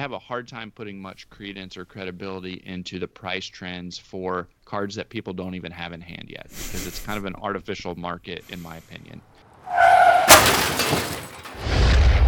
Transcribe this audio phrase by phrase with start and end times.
[0.00, 4.94] have a hard time putting much credence or credibility into the price trends for cards
[4.94, 8.42] that people don't even have in hand yet because it's kind of an artificial market,
[8.48, 9.20] in my opinion.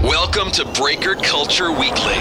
[0.03, 2.19] Welcome to Breaker Culture Weekly.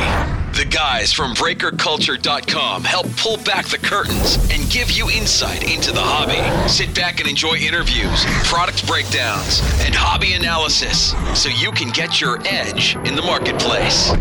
[0.53, 6.02] The guys from BreakerCulture.com help pull back the curtains and give you insight into the
[6.02, 6.70] hobby.
[6.70, 12.39] Sit back and enjoy interviews, product breakdowns, and hobby analysis so you can get your
[12.45, 14.11] edge in the marketplace.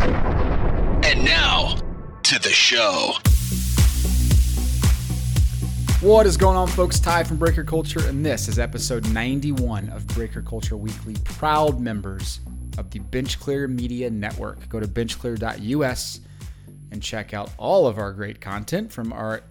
[1.20, 1.76] And now,
[2.22, 3.12] to the show.
[6.00, 6.98] What is going on, folks?
[6.98, 11.16] Ty from Breaker Culture, and this is episode 91 of Breaker Culture Weekly.
[11.24, 12.40] Proud members
[12.78, 14.66] of the BenchClear Media Network.
[14.70, 16.20] Go to benchclear.us
[16.90, 19.42] and check out all of our great content from our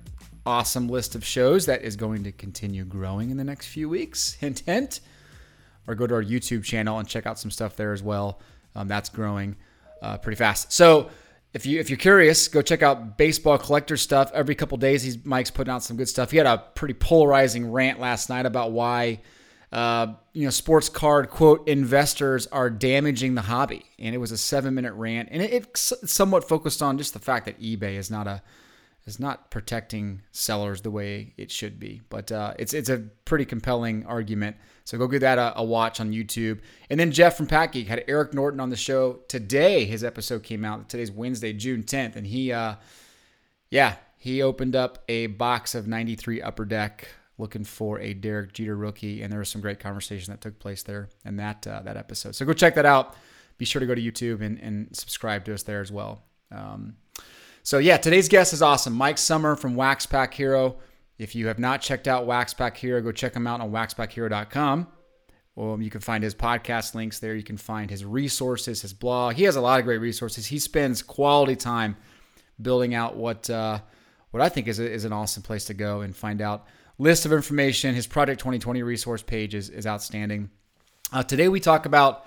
[0.47, 4.33] awesome list of shows that is going to continue growing in the next few weeks.
[4.39, 5.01] Hint, hint.
[5.85, 8.39] Or go to our YouTube channel and check out some stuff there as well.
[8.73, 9.55] Um, that's growing
[10.01, 10.71] uh, pretty fast.
[10.71, 11.09] So,
[11.53, 14.31] if you if you're curious, go check out baseball collector stuff.
[14.33, 16.31] Every couple days, he's Mike's putting out some good stuff.
[16.31, 19.21] He had a pretty polarizing rant last night about why
[19.71, 24.37] uh, you know sports card quote investors are damaging the hobby, and it was a
[24.37, 28.11] seven minute rant, and it, it somewhat focused on just the fact that eBay is
[28.11, 28.43] not a
[29.05, 32.01] is not protecting sellers the way it should be.
[32.09, 34.55] But uh, it's it's a pretty compelling argument.
[34.89, 36.61] So go give that a, a, watch on YouTube.
[36.89, 39.85] And then Jeff from Pack Geek had Eric Norton on the show today.
[39.85, 40.89] His episode came out.
[40.89, 42.73] Today's Wednesday, June 10th, and he, uh,
[43.69, 48.75] yeah, he opened up a box of 93 Upper Deck, looking for a Derek Jeter
[48.75, 51.95] rookie, and there was some great conversation that took place there in that uh, that
[51.95, 52.33] episode.
[52.33, 53.15] So go check that out.
[53.59, 56.23] Be sure to go to YouTube and, and subscribe to us there as well.
[56.51, 56.95] Um,
[57.61, 58.93] so yeah, today's guest is awesome.
[58.93, 60.79] Mike Sommer from Wax Pack Hero.
[61.19, 64.87] If you have not checked out Wax Pack Hero, go check him out on waxpackhero.com.
[65.53, 67.35] Well, you can find his podcast links there.
[67.35, 69.35] You can find his resources, his blog.
[69.35, 70.45] He has a lot of great resources.
[70.45, 71.97] He spends quality time
[72.61, 73.79] building out what uh,
[74.31, 76.65] what I think is, a, is an awesome place to go and find out
[76.97, 77.93] list of information.
[77.93, 80.49] His Project 2020 resource page is, is outstanding.
[81.11, 82.25] Uh, today we talk about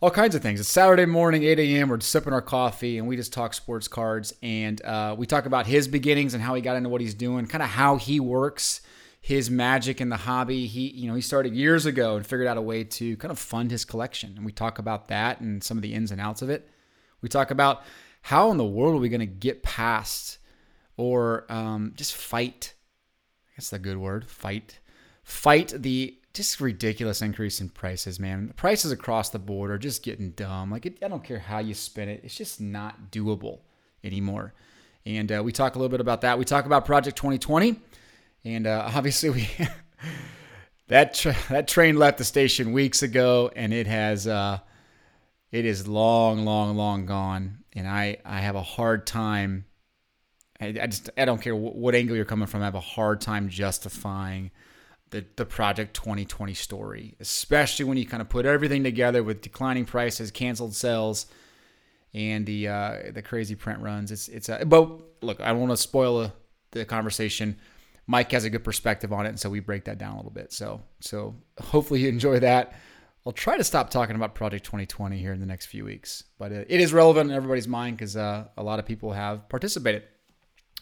[0.00, 0.60] all kinds of things.
[0.60, 1.88] It's Saturday morning, 8 a.m.
[1.88, 4.32] We're sipping our coffee and we just talk sports cards.
[4.42, 7.46] And uh, we talk about his beginnings and how he got into what he's doing,
[7.46, 8.80] kind of how he works
[9.20, 10.66] his magic in the hobby.
[10.66, 13.40] He, you know, he started years ago and figured out a way to kind of
[13.40, 14.34] fund his collection.
[14.36, 16.68] And we talk about that and some of the ins and outs of it.
[17.20, 17.82] We talk about
[18.22, 20.38] how in the world are we going to get past
[20.96, 22.74] or um, just fight?
[23.50, 24.78] I guess the good word, fight.
[25.24, 28.54] Fight the just ridiculous increase in prices, man.
[28.56, 30.70] Prices across the board are just getting dumb.
[30.70, 33.58] Like, it, I don't care how you spin it, it's just not doable
[34.04, 34.54] anymore.
[35.04, 36.38] And uh, we talk a little bit about that.
[36.38, 37.80] We talk about Project 2020,
[38.44, 39.50] and uh, obviously we
[40.86, 44.60] that tra- that train left the station weeks ago, and it has uh,
[45.50, 47.64] it is long, long, long gone.
[47.74, 49.64] And I I have a hard time.
[50.60, 52.62] I, I just I don't care what, what angle you're coming from.
[52.62, 54.52] I have a hard time justifying
[55.10, 59.84] the, the Project 2020 story, especially when you kind of put everything together with declining
[59.84, 61.26] prices, canceled sales,
[62.14, 64.10] and the uh, the crazy print runs.
[64.10, 64.90] It's it's a, but
[65.22, 66.32] look, I don't want to spoil a,
[66.72, 67.56] the conversation.
[68.06, 70.30] Mike has a good perspective on it, and so we break that down a little
[70.30, 70.52] bit.
[70.52, 72.74] So so hopefully you enjoy that.
[73.26, 76.50] I'll try to stop talking about Project 2020 here in the next few weeks, but
[76.50, 80.04] it is relevant in everybody's mind because uh, a lot of people have participated.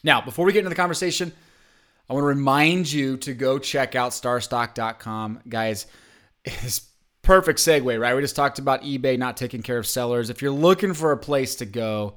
[0.04, 1.32] Now, before we get into the conversation.
[2.08, 5.40] I want to remind you to go check out starstock.com.
[5.48, 5.86] Guys,
[6.44, 6.88] it's
[7.22, 8.14] perfect segue, right?
[8.14, 10.30] We just talked about eBay not taking care of sellers.
[10.30, 12.14] If you're looking for a place to go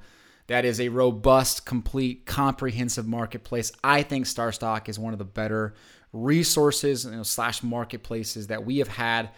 [0.47, 5.75] that is a robust, complete, comprehensive marketplace, I think StarStock is one of the better
[6.11, 9.29] resources you know, slash marketplaces that we have had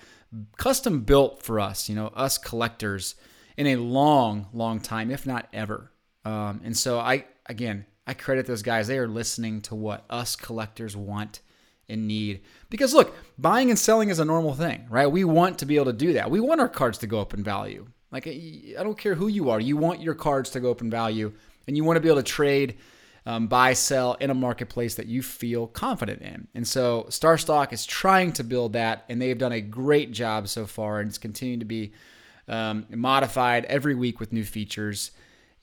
[0.58, 3.16] custom built for us, you know, us collectors
[3.58, 5.92] in a long, long time, if not ever.
[6.24, 8.88] Um, and so I, again, I credit those guys.
[8.88, 11.42] They are listening to what us collectors want
[11.88, 12.42] and need.
[12.70, 15.08] Because look, buying and selling is a normal thing, right?
[15.08, 16.32] We want to be able to do that.
[16.32, 17.88] We want our cards to go up in value.
[18.12, 20.90] Like, I don't care who you are, you want your cards to go up in
[20.90, 21.32] value
[21.68, 22.78] and you want to be able to trade,
[23.26, 26.48] um, buy, sell in a marketplace that you feel confident in.
[26.56, 30.66] And so, StarStock is trying to build that, and they've done a great job so
[30.66, 31.94] far, and it's continuing to be
[32.48, 35.12] um, modified every week with new features.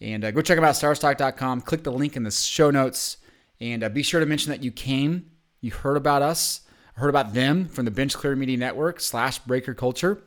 [0.00, 1.62] And uh, go check them out, starstock.com.
[1.62, 3.16] Click the link in the show notes.
[3.60, 5.30] And uh, be sure to mention that you came,
[5.60, 6.60] you heard about us,
[6.94, 10.22] heard about them from the Bench Clear Media Network slash Breaker Culture.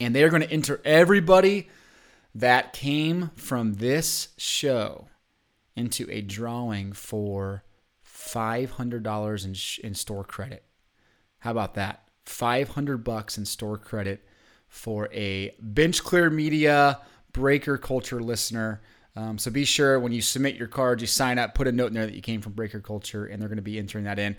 [0.00, 1.68] And they are going to enter everybody
[2.34, 5.08] that came from this show
[5.74, 7.62] into a drawing for
[8.04, 10.64] $500 in, in store credit.
[11.38, 12.02] How about that?
[12.24, 14.24] 500 bucks in store credit
[14.68, 17.00] for a Bench Clear Media
[17.32, 18.80] Breaker Culture listener
[19.16, 21.88] Um, so be sure when you submit your cards, you sign up, put a note
[21.88, 24.18] in there that you came from Breaker Culture, and they're going to be entering that
[24.18, 24.36] in.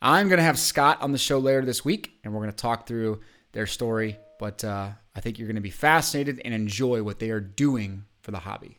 [0.00, 2.56] I'm going to have Scott on the show later this week, and we're going to
[2.56, 3.20] talk through
[3.52, 4.16] their story.
[4.38, 8.04] But uh, I think you're going to be fascinated and enjoy what they are doing
[8.22, 8.78] for the hobby.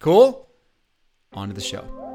[0.00, 0.48] Cool?
[1.32, 2.07] On to the show.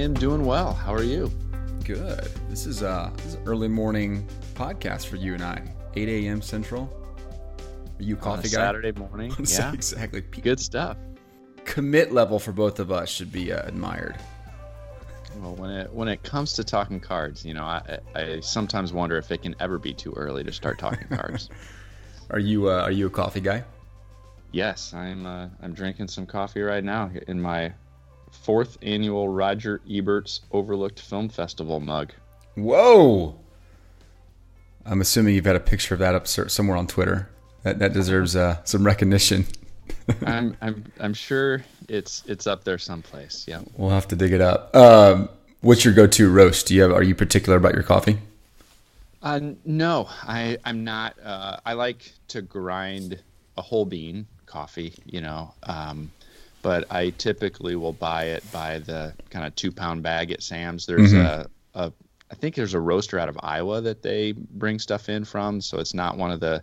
[0.00, 0.72] Am doing well.
[0.72, 1.30] How are you?
[1.84, 2.30] Good.
[2.48, 5.62] This is uh this is an early morning podcast for you and I.
[5.94, 6.40] 8 a.m.
[6.40, 6.90] Central.
[7.98, 8.56] Are you a On a coffee guy?
[8.56, 9.34] Saturday morning.
[9.44, 9.72] yeah.
[9.72, 10.20] exactly.
[10.20, 10.96] Good stuff.
[11.64, 14.16] Commit level for both of us should be uh, admired.
[15.38, 19.16] Well, when it when it comes to talking cards, you know, I I sometimes wonder
[19.18, 21.50] if it can ever be too early to start talking cards.
[22.30, 23.64] Are you uh, are you a coffee guy?
[24.52, 27.72] Yes, I'm uh, I'm drinking some coffee right now in my
[28.30, 32.12] fourth annual Roger Ebert's Overlooked Film Festival mug.
[32.54, 33.36] Whoa!
[34.86, 37.30] I'm assuming you've had a picture of that up somewhere on Twitter.
[37.62, 39.46] That that deserves uh, some recognition.
[40.26, 43.44] I'm I'm I'm sure it's it's up there someplace.
[43.46, 43.60] Yeah.
[43.76, 44.74] We'll have to dig it up.
[44.74, 45.28] Um,
[45.60, 46.66] what's your go-to roast?
[46.66, 46.92] Do you have?
[46.92, 48.18] Are you particular about your coffee?
[49.22, 51.16] Uh, no, I I'm not.
[51.22, 53.20] Uh, I like to grind
[53.58, 55.52] a whole bean coffee, you know.
[55.64, 56.10] Um,
[56.62, 60.86] but I typically will buy it by the kind of two pound bag at Sam's.
[60.86, 61.92] There's a, a
[62.30, 65.78] I think there's a roaster out of Iowa that they bring stuff in from, so
[65.78, 66.62] it's not one of the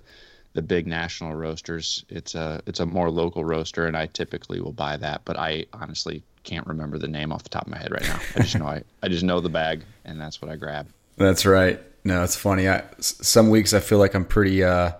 [0.54, 2.06] the big national roasters.
[2.10, 5.22] It's a it's a more local roaster, and I typically will buy that.
[5.26, 8.20] But I honestly can't remember the name off the top of my head right now.
[8.36, 10.88] I just know I, I just know the bag, and that's what I grab.
[11.18, 11.80] That's right.
[12.04, 12.70] No, it's funny.
[12.70, 14.92] I some weeks I feel like I'm pretty uh,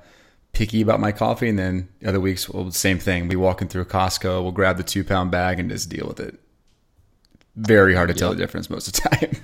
[0.54, 3.28] picky about my coffee, and then other weeks, well, same thing.
[3.28, 6.40] We walking through Costco, we'll grab the two pound bag and just deal with it.
[7.56, 9.42] Very hard to tell the difference most of the time.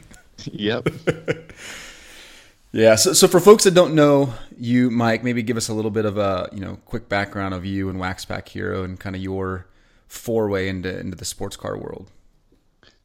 [0.52, 1.54] Yep.
[2.72, 2.96] yeah.
[2.96, 6.06] So, so for folks that don't know you, Mike, maybe give us a little bit
[6.06, 9.22] of a you know quick background of you and Wax Pack Hero and kind of
[9.22, 9.68] your
[10.08, 12.12] foray into into the sports car world.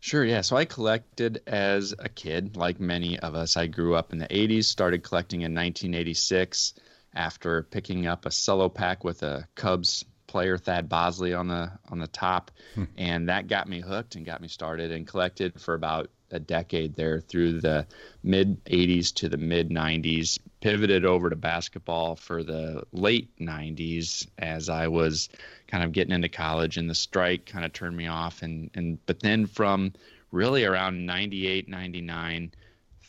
[0.01, 0.43] Sure, yeah.
[0.43, 3.57] So I collected as a kid, like many of us.
[3.57, 6.75] I grew up in the 80s, started collecting in 1986
[7.15, 11.99] after picking up a cello pack with a Cubs player Thad Bosley on the on
[11.99, 12.85] the top, hmm.
[12.97, 16.95] and that got me hooked and got me started and collected for about a decade
[16.95, 17.87] there through the
[18.23, 24.69] mid 80s to the mid 90s pivoted over to basketball for the late 90s as
[24.69, 25.29] I was
[25.67, 28.43] kind of getting into college and the strike kind of turned me off.
[28.43, 29.93] And and but then from
[30.31, 32.53] really around 98 99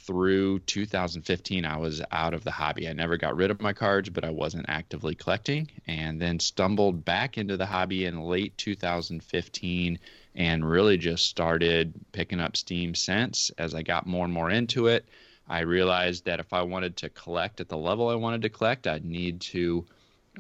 [0.10, 2.90] through 2015 I was out of the hobby.
[2.90, 7.06] I never got rid of my cards but I wasn't actively collecting and then stumbled
[7.06, 10.00] back into the hobby in late 2015
[10.34, 14.88] and really just started picking up steam since as I got more and more into
[14.88, 15.06] it.
[15.48, 18.88] I realized that if I wanted to collect at the level I wanted to collect,
[18.88, 19.86] I'd need to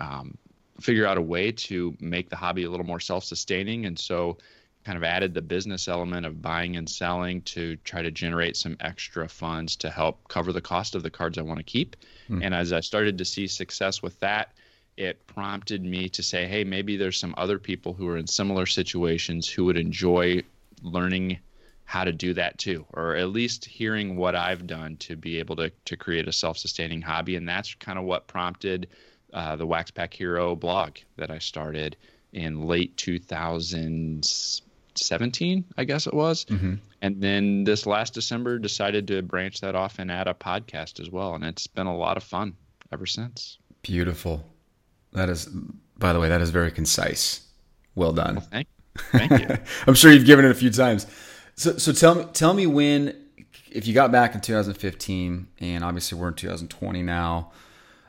[0.01, 0.35] um,
[0.81, 4.39] figure out a way to make the hobby a little more self-sustaining and so
[4.85, 8.77] kind of added the business element of buying and selling to try to generate some
[8.79, 11.95] extra funds to help cover the cost of the cards I want to keep.
[12.43, 14.53] And as I started to see success with that,
[14.97, 18.65] it prompted me to say, hey, maybe there's some other people who are in similar
[18.65, 20.43] situations who would enjoy
[20.81, 21.39] learning
[21.85, 25.55] how to do that too, or at least hearing what I've done to be able
[25.55, 27.35] to, to create a self sustaining hobby.
[27.35, 28.87] And that's kind of what prompted
[29.33, 31.97] uh, the Wax Pack Hero blog that I started
[32.33, 32.95] in late
[34.95, 36.45] 2017, I guess it was.
[36.45, 36.75] Mm-hmm.
[37.01, 41.09] And then this last December, decided to branch that off and add a podcast as
[41.09, 41.35] well.
[41.35, 42.55] And it's been a lot of fun
[42.91, 43.57] ever since.
[43.81, 44.45] Beautiful.
[45.13, 45.47] That is,
[45.97, 47.41] by the way, that is very concise.
[47.95, 48.41] Well done.
[48.41, 48.67] Thank,
[49.11, 49.57] thank you.
[49.87, 51.07] I'm sure you've given it a few times.
[51.55, 53.15] So, so tell me, tell me when,
[53.71, 57.51] if you got back in 2015, and obviously we're in 2020 now.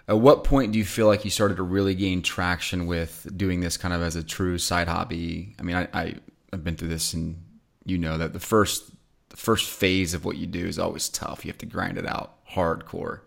[0.08, 3.60] At what point do you feel like you started to really gain traction with doing
[3.60, 5.54] this kind of as a true side hobby?
[5.58, 6.14] I mean, I, I
[6.52, 7.42] I've been through this, and
[7.84, 8.92] you know that the first
[9.30, 11.44] the first phase of what you do is always tough.
[11.44, 13.20] You have to grind it out hardcore.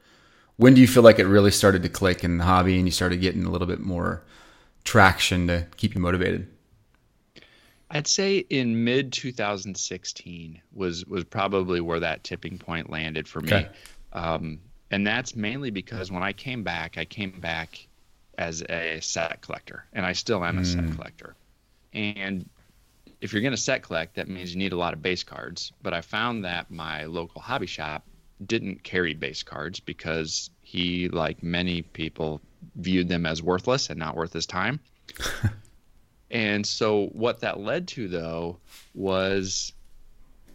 [0.57, 2.91] When do you feel like it really started to click in the hobby, and you
[2.91, 4.23] started getting a little bit more
[4.83, 6.47] traction to keep you motivated?
[7.89, 13.51] I'd say in mid 2016 was was probably where that tipping point landed for me,
[13.53, 13.69] Okay.
[14.13, 14.59] um,
[14.91, 17.87] and that's mainly because when I came back, I came back
[18.37, 21.37] as a set collector, and I still am a set collector.
[21.93, 22.49] And
[23.23, 25.71] if you're going to set collect, that means you need a lot of base cards.
[25.81, 28.03] But I found that my local hobby shop
[28.45, 32.41] didn't carry base cards because he, like many people,
[32.75, 34.81] viewed them as worthless and not worth his time.
[36.31, 38.57] and so, what that led to, though,
[38.93, 39.71] was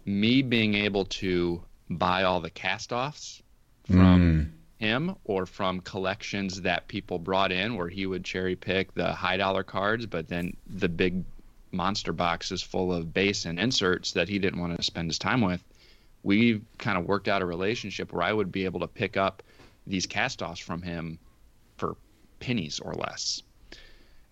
[0.04, 3.42] me being able to buy all the cast offs
[3.84, 4.50] from mm.
[4.78, 9.38] him or from collections that people brought in where he would cherry pick the high
[9.38, 11.24] dollar cards, but then the big
[11.70, 15.40] monster boxes full of base and inserts that he didn't want to spend his time
[15.40, 15.62] with.
[16.22, 19.42] We kind of worked out a relationship where I would be able to pick up
[19.86, 21.18] these cast offs from him
[21.76, 21.96] for
[22.40, 23.42] pennies or less.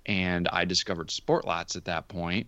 [0.04, 2.46] And I discovered SportLots at that point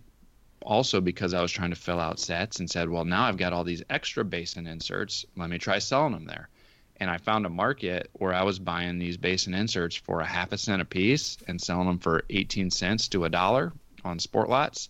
[0.61, 3.53] also because I was trying to fill out sets and said, well, now I've got
[3.53, 5.25] all these extra basin inserts.
[5.35, 6.49] Let me try selling them there.
[6.97, 10.51] And I found a market where I was buying these basin inserts for a half
[10.51, 13.71] a cent a piece and selling them for 18 cents to a dollar
[14.03, 14.89] on SportLots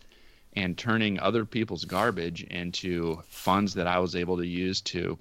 [0.56, 5.18] and turning other people's garbage into funds that I was able to use to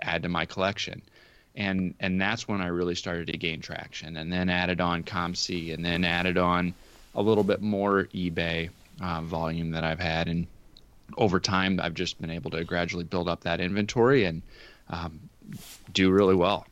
[0.00, 1.02] add to my collection.
[1.56, 5.74] And and that's when I really started to gain traction and then added on COMC
[5.74, 6.74] and then added on
[7.14, 8.70] a little bit more eBay
[9.00, 10.46] uh, volume that I've had, and
[11.16, 14.42] over time, I've just been able to gradually build up that inventory and
[14.90, 15.18] um,
[15.92, 16.66] do really well.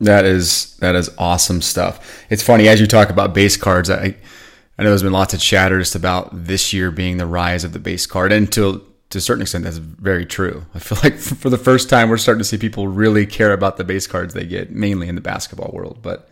[0.00, 2.24] That is that is awesome stuff.
[2.30, 3.90] It's funny as you talk about base cards.
[3.90, 4.16] I
[4.78, 7.72] I know there's been lots of chatter just about this year being the rise of
[7.72, 10.66] the base card, and to to a certain extent, that's very true.
[10.74, 13.76] I feel like for the first time, we're starting to see people really care about
[13.76, 16.00] the base cards they get, mainly in the basketball world.
[16.02, 16.28] But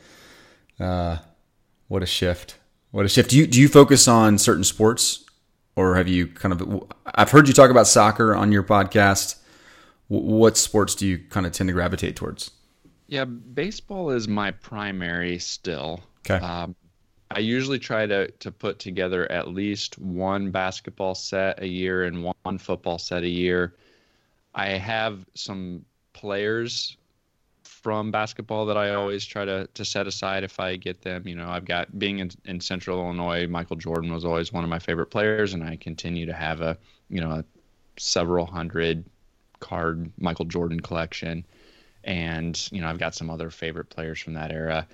[0.81, 1.19] uh,
[1.89, 2.57] what a shift!
[2.91, 3.31] What a shift.
[3.31, 5.25] Do you do you focus on certain sports,
[5.77, 6.91] or have you kind of?
[7.15, 9.37] I've heard you talk about soccer on your podcast.
[10.09, 12.51] What sports do you kind of tend to gravitate towards?
[13.07, 16.01] Yeah, baseball is my primary still.
[16.29, 16.45] Okay.
[16.45, 16.75] Um,
[17.35, 22.25] I usually try to to put together at least one basketball set a year and
[22.43, 23.75] one football set a year.
[24.55, 26.97] I have some players
[27.65, 31.27] from basketball that I always try to, to set aside if I get them.
[31.27, 34.71] You know, I've got being in, in Central Illinois, Michael Jordan was always one of
[34.71, 37.45] my favorite players, and I continue to have a you know a
[37.99, 39.05] several hundred
[39.61, 41.45] card Michael Jordan collection,
[42.05, 44.87] and you know I've got some other favorite players from that era.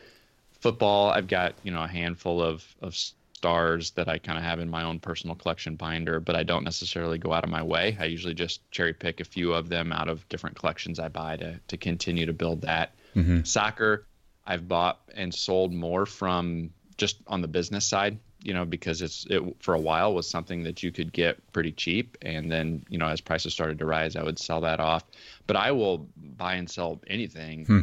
[0.61, 2.95] Football, I've got you know a handful of of
[3.39, 6.65] stars that I kind of have in my own personal collection binder, but I don't
[6.65, 7.97] necessarily go out of my way.
[8.01, 11.37] I usually just cherry pick a few of them out of different collections I buy
[11.37, 12.95] to to continue to build that.
[13.15, 13.45] Mm-hmm.
[13.45, 14.07] Soccer,
[14.47, 19.25] I've bought and sold more from just on the business side, you know, because it's
[19.31, 22.99] it for a while was something that you could get pretty cheap, and then you
[22.99, 25.05] know as prices started to rise, I would sell that off.
[25.47, 27.81] But I will buy and sell anything hmm.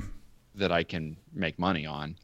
[0.56, 2.18] that I can make money on.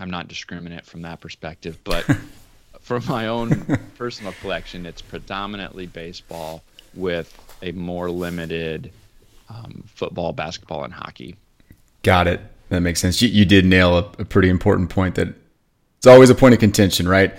[0.00, 2.04] I'm not discriminate from that perspective, but
[2.80, 6.62] for my own personal collection, it's predominantly baseball
[6.94, 8.90] with a more limited
[9.48, 11.36] um, football, basketball, and hockey.
[12.02, 12.40] Got it.
[12.70, 13.20] That makes sense.
[13.20, 15.28] You, you did nail a, a, pretty important point that
[15.98, 17.36] it's always a point of contention, right?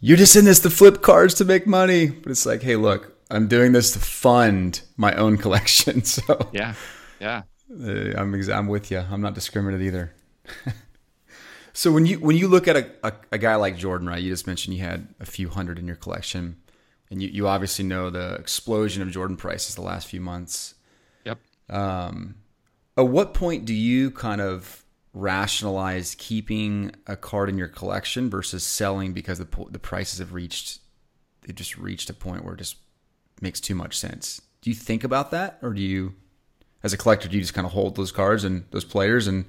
[0.00, 3.16] You're just in this to flip cards to make money, but it's like, hey, look,
[3.30, 6.02] I'm doing this to fund my own collection.
[6.12, 6.74] So yeah,
[7.20, 8.98] yeah, uh, I'm I'm with you.
[8.98, 10.12] I'm not discriminate either.
[11.72, 14.22] So when you when you look at a, a, a, guy like Jordan, right?
[14.22, 16.56] You just mentioned you had a few hundred in your collection,
[17.10, 20.74] and you, you obviously know the explosion of Jordan prices the last few months.
[21.24, 21.38] Yep.
[21.70, 22.34] Um,
[22.96, 28.64] at what point do you kind of rationalize keeping a card in your collection versus
[28.64, 30.78] selling because the the prices have reached
[31.42, 32.76] they just reached a point where it just
[33.40, 34.40] makes too much sense?
[34.60, 36.14] Do you think about that, or do you,
[36.82, 39.44] as a collector, do you just kind of hold those cards and those players and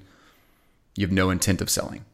[0.96, 2.04] you have no intent of selling?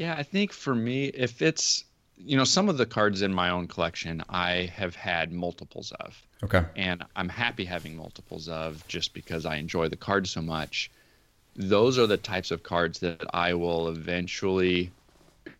[0.00, 1.84] Yeah, I think for me, if it's
[2.16, 6.18] you know some of the cards in my own collection, I have had multiples of.
[6.42, 6.64] Okay.
[6.74, 10.90] And I'm happy having multiples of just because I enjoy the card so much.
[11.54, 14.90] Those are the types of cards that I will eventually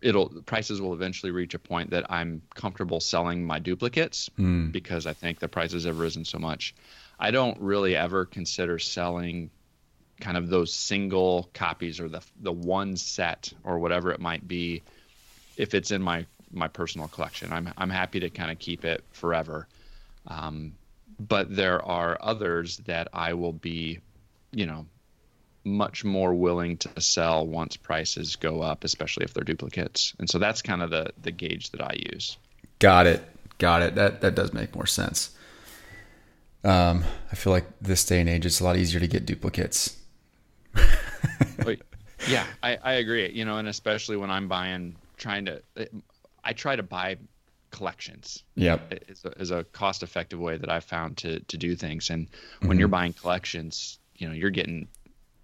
[0.00, 4.72] it'll prices will eventually reach a point that I'm comfortable selling my duplicates mm.
[4.72, 6.74] because I think the prices have risen so much.
[7.18, 9.50] I don't really ever consider selling
[10.20, 14.82] kind of those single copies or the the one set or whatever it might be
[15.56, 17.52] if it's in my my personal collection.
[17.52, 19.66] I'm i'm happy to kind of keep it forever.
[20.26, 20.74] Um,
[21.18, 24.00] but there are others that i will be
[24.52, 24.86] you know
[25.64, 30.14] much more willing to sell once prices go up especially if they're duplicates.
[30.18, 32.36] And so that's kind of the the gauge that i use.
[32.78, 33.22] Got it.
[33.58, 33.94] Got it.
[33.94, 35.30] That that does make more sense.
[36.62, 39.96] Um, I feel like this day and age, it's a lot easier to get duplicates
[42.28, 43.30] yeah, I, I agree.
[43.30, 45.62] You know, and especially when I'm buying, trying to,
[46.44, 47.16] I try to buy
[47.70, 48.42] collections.
[48.56, 49.04] Yep.
[49.08, 52.10] Is a, is a cost effective way that I've found to, to do things.
[52.10, 52.26] And
[52.60, 52.78] when mm-hmm.
[52.78, 54.86] you're buying collections, you know you're getting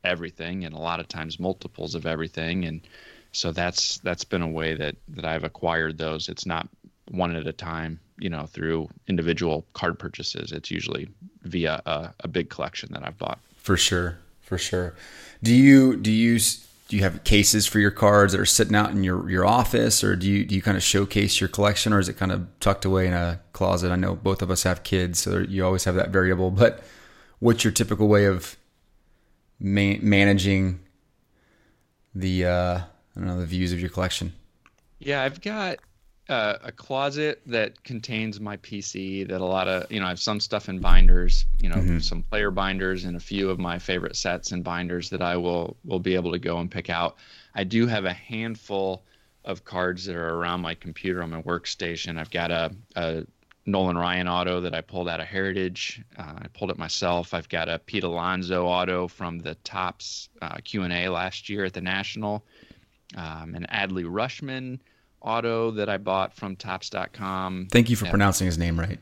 [0.04, 2.86] everything and a lot of times multiples of everything and
[3.32, 6.68] so that's that's been a way that that I've acquired those it's not
[7.10, 11.08] one at a time you know through individual card purchases it's usually
[11.42, 14.94] via a, a big collection that I've bought for sure for sure
[15.42, 16.38] do you do you
[16.88, 20.02] do you have cases for your cards that are sitting out in your, your office
[20.02, 22.46] or do you do you kind of showcase your collection or is it kind of
[22.60, 25.84] tucked away in a closet i know both of us have kids so you always
[25.84, 26.82] have that variable but
[27.40, 28.56] what's your typical way of
[29.60, 30.80] ma- managing
[32.14, 32.84] the uh, I
[33.20, 34.32] don't know the views of your collection?
[34.98, 35.78] Yeah, I've got
[36.28, 39.28] uh, a closet that contains my PC.
[39.28, 41.98] That a lot of you know I have some stuff in binders, you know, mm-hmm.
[41.98, 45.76] some player binders and a few of my favorite sets and binders that I will
[45.84, 47.16] will be able to go and pick out.
[47.54, 49.04] I do have a handful
[49.44, 52.18] of cards that are around my computer on my workstation.
[52.18, 53.24] I've got a, a
[53.64, 56.02] Nolan Ryan auto that I pulled out of Heritage.
[56.18, 57.32] Uh, I pulled it myself.
[57.32, 61.80] I've got a Pete Alonso auto from the Topps uh, Q&A last year at the
[61.80, 62.44] National.
[63.16, 64.80] Um, an Adley Rutschman
[65.26, 67.68] auto that I bought from Topps.com.
[67.70, 68.98] Thank you for pronouncing his name right.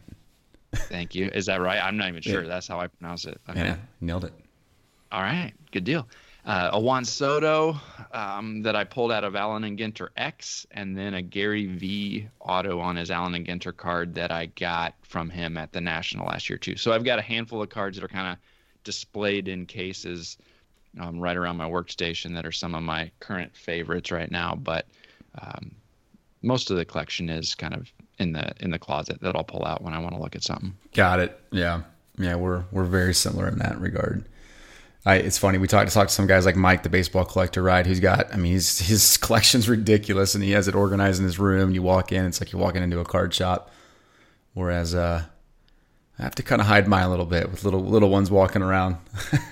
[0.75, 1.31] Thank you.
[1.33, 1.79] Is that right?
[1.79, 2.43] I'm not even sure.
[2.43, 2.49] Yeah.
[2.49, 3.41] That's how I pronounce it.
[3.49, 3.61] Okay.
[3.61, 4.33] Yeah, nailed it.
[5.13, 6.09] All right, good deal
[6.47, 7.77] uh, a Juan Soto
[8.13, 12.29] um, that I pulled out of Allen and Ginter X, and then a Gary V
[12.41, 16.27] auto on his Allen and Ginter card that I got from him at the National
[16.27, 16.77] last year too.
[16.77, 18.39] So I've got a handful of cards that are kind of
[18.85, 20.37] displayed in cases
[21.01, 24.55] um, right around my workstation that are some of my current favorites right now.
[24.55, 24.87] But
[25.41, 25.71] um,
[26.45, 29.65] most of the collection is kind of in the in the closet that I'll pull
[29.65, 30.75] out when I want to look at something.
[30.93, 31.39] Got it.
[31.51, 31.83] Yeah,
[32.19, 32.37] yeah.
[32.37, 34.25] We're we're very similar in that regard.
[35.07, 35.59] I, it's funny.
[35.59, 37.85] We talked to talk to some guys like Mike, the baseball collector, right?
[37.85, 41.39] Who's got, I mean, his his collection's ridiculous, and he has it organized in his
[41.39, 41.73] room.
[41.73, 43.71] You walk in, it's like you're walking into a card shop.
[44.55, 45.25] Whereas, uh,
[46.19, 48.63] I have to kind of hide mine a little bit with little little ones walking
[48.63, 48.97] around.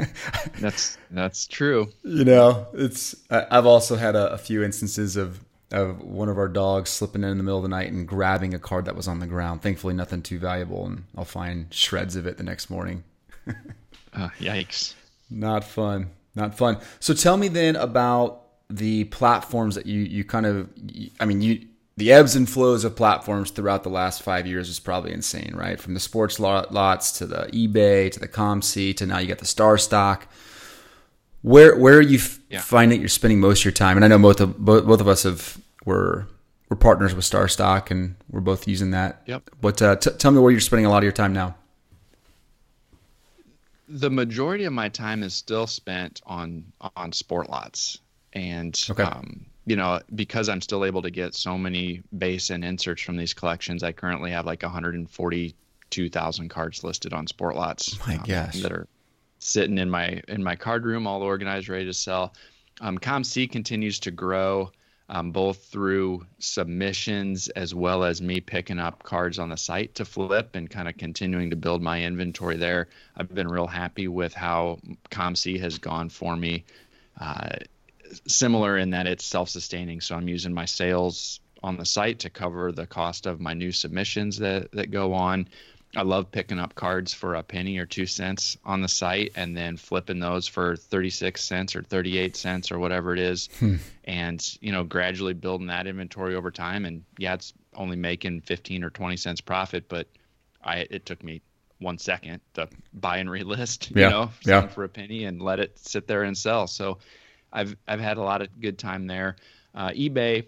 [0.60, 1.92] that's that's true.
[2.04, 3.16] You know, it's.
[3.30, 7.24] I, I've also had a, a few instances of of one of our dogs slipping
[7.24, 9.26] in, in the middle of the night and grabbing a card that was on the
[9.26, 9.62] ground.
[9.62, 13.04] Thankfully, nothing too valuable, and I'll find shreds of it the next morning.
[13.46, 14.94] uh, yikes!
[15.30, 16.10] Not fun.
[16.34, 16.78] Not fun.
[17.00, 20.68] So tell me then about the platforms that you you kind of
[21.20, 24.80] I mean you the ebbs and flows of platforms throughout the last five years is
[24.80, 25.78] probably insane, right?
[25.78, 29.44] From the sports lots to the eBay to the COMC to now you got the
[29.44, 30.22] StarStock.
[31.42, 32.60] Where where are you f- yeah.
[32.60, 33.96] find that you're spending most of your time?
[33.96, 36.26] And I know both of both, both of us have were
[36.68, 39.22] we're partners with StarStock and we're both using that.
[39.26, 39.50] Yep.
[39.60, 41.56] But uh, t- tell me where you're spending a lot of your time now
[43.92, 46.64] the majority of my time is still spent on
[46.96, 47.98] on SportLots
[48.32, 49.02] and okay.
[49.02, 53.16] um, you know because i'm still able to get so many base and inserts from
[53.16, 58.72] these collections i currently have like 142000 cards listed on SportLots my um, gosh that
[58.72, 58.88] are
[59.42, 62.32] sitting in my in my card room all organized ready to sell
[62.80, 64.70] um, comc continues to grow
[65.12, 70.06] um, both through submissions as well as me picking up cards on the site to
[70.06, 72.88] flip and kind of continuing to build my inventory there.
[73.16, 74.78] I've been real happy with how
[75.10, 76.64] ComC has gone for me.
[77.20, 77.56] Uh,
[78.26, 82.72] similar in that it's self-sustaining, so I'm using my sales on the site to cover
[82.72, 85.46] the cost of my new submissions that that go on.
[85.94, 89.54] I love picking up cards for a penny or two cents on the site and
[89.54, 93.50] then flipping those for 36 cents or 38 cents or whatever it is.
[93.58, 93.76] Hmm.
[94.04, 96.86] And, you know, gradually building that inventory over time.
[96.86, 100.08] And yeah, it's only making 15 or 20 cents profit, but
[100.64, 101.42] I, it took me
[101.78, 104.08] one second to buy and relist, you yeah.
[104.08, 104.66] know, yeah.
[104.68, 106.66] for a penny and let it sit there and sell.
[106.66, 106.98] So
[107.52, 109.36] I've, I've had a lot of good time there.
[109.74, 110.46] Uh, eBay,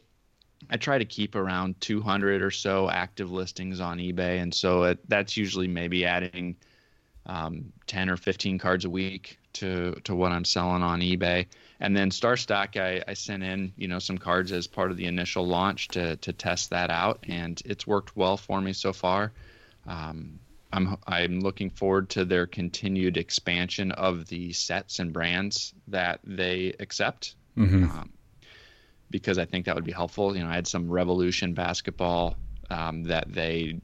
[0.71, 5.09] I try to keep around 200 or so active listings on eBay, and so it,
[5.09, 6.57] that's usually maybe adding
[7.27, 11.47] um, 10 or 15 cards a week to to what I'm selling on eBay.
[11.81, 15.07] And then StarStock, I, I sent in you know some cards as part of the
[15.07, 19.33] initial launch to to test that out, and it's worked well for me so far.
[19.87, 20.39] Um,
[20.73, 26.75] I'm I'm looking forward to their continued expansion of the sets and brands that they
[26.81, 27.37] accept.
[27.57, 27.85] Mm-hmm.
[27.85, 28.11] Um,
[29.15, 30.37] because I think that would be helpful.
[30.37, 32.35] You know, I had some Revolution basketball
[32.69, 33.81] um, that they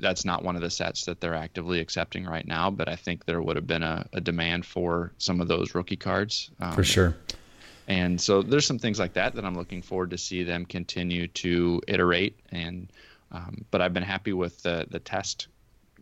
[0.00, 3.24] that's not one of the sets that they're actively accepting right now, but I think
[3.24, 6.82] there would have been a, a demand for some of those rookie cards um, for
[6.82, 7.14] sure.
[7.86, 11.28] And so there's some things like that that I'm looking forward to see them continue
[11.28, 12.40] to iterate.
[12.50, 12.92] And
[13.30, 15.46] um, but I've been happy with the the test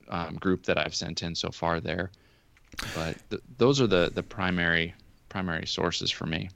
[0.09, 2.11] um, group that I've sent in so far there.
[2.95, 4.95] But th- those are the the primary
[5.29, 6.49] primary sources for me.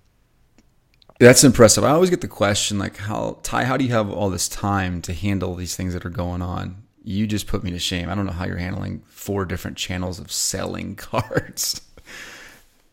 [1.21, 1.85] That's impressive.
[1.85, 5.01] I always get the question like, how Ty, how do you have all this time
[5.03, 6.83] to handle these things that are going on?
[7.03, 8.09] You just put me to shame.
[8.09, 11.81] I don't know how you're handling four different channels of selling cards.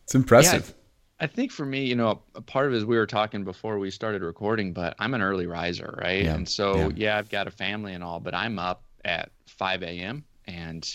[0.04, 0.68] It's impressive.
[0.68, 3.44] Yeah, I think for me, you know, a part of it is we were talking
[3.44, 6.24] before we started recording, but I'm an early riser, right?
[6.24, 6.34] Yeah.
[6.34, 6.90] And so, yeah.
[6.96, 10.24] yeah, I've got a family and all, but I'm up at 5 a.m.
[10.46, 10.88] and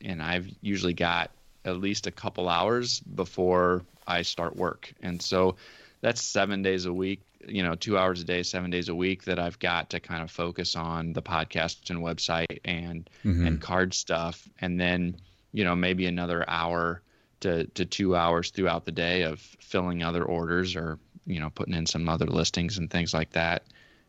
[0.00, 1.30] and I've usually got
[1.64, 5.56] at least a couple hours before I start work, and so
[6.04, 7.22] that's seven days a week.
[7.48, 10.22] You know, two hours a day, seven days a week that I've got to kind
[10.22, 13.46] of focus on the podcast and website and mm-hmm.
[13.46, 15.16] and card stuff, and then
[15.52, 17.00] you know maybe another hour
[17.40, 21.74] to, to two hours throughout the day of filling other orders or you know putting
[21.74, 23.62] in some other listings and things like that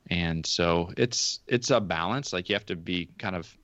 [0.09, 3.57] and so it's it's a balance like you have to be kind of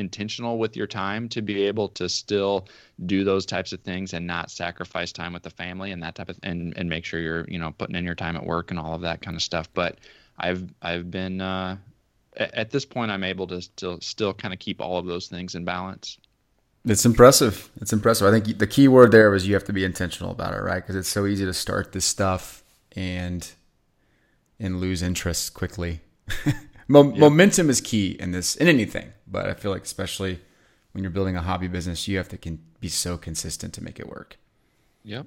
[0.00, 2.66] intentional with your time to be able to still
[3.06, 6.28] do those types of things and not sacrifice time with the family and that type
[6.28, 8.80] of and and make sure you're you know putting in your time at work and
[8.80, 9.98] all of that kind of stuff but
[10.38, 11.76] i've i've been uh
[12.36, 15.54] at this point i'm able to still still kind of keep all of those things
[15.54, 16.18] in balance
[16.84, 17.70] it's impressive.
[17.80, 18.26] It's impressive.
[18.26, 20.76] I think the key word there was you have to be intentional about it, right?
[20.76, 22.62] Because it's so easy to start this stuff
[22.96, 23.50] and
[24.58, 26.00] and lose interest quickly.
[26.90, 27.04] Mo-.
[27.04, 30.40] Momentum is key in this in anything, but I feel like especially
[30.90, 34.00] when you're building a hobby business, you have to can be so consistent to make
[34.00, 34.38] it work.
[35.04, 35.26] Yep.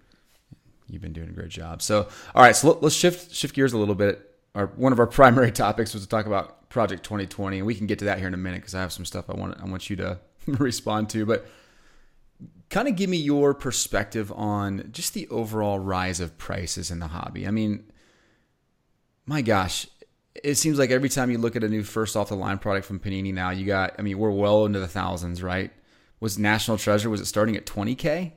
[0.90, 1.82] You've been doing a great job.
[1.82, 4.30] So, all right, so let's shift shift gears a little bit.
[4.54, 7.88] Our one of our primary topics was to talk about Project 2020, and we can
[7.88, 9.66] get to that here in a minute because I have some stuff I want I
[9.66, 11.48] want you to respond to, but
[12.70, 17.08] kind of give me your perspective on just the overall rise of prices in the
[17.08, 17.48] hobby.
[17.48, 17.86] I mean,
[19.26, 19.88] my gosh,
[20.36, 22.86] it seems like every time you look at a new first off the line product
[22.86, 25.72] from Panini now, you got, I mean, we're well into the thousands, right?
[26.20, 28.32] Was National Treasure, was it starting at 20K?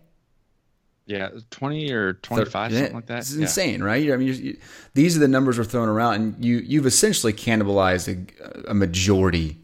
[1.07, 3.19] Yeah, 20 or 25, something like that.
[3.19, 3.43] It's yeah.
[3.43, 4.13] insane, right?
[4.13, 4.59] I mean, you,
[4.95, 9.59] these are the numbers we're throwing around, and you, you've essentially cannibalized a, a majority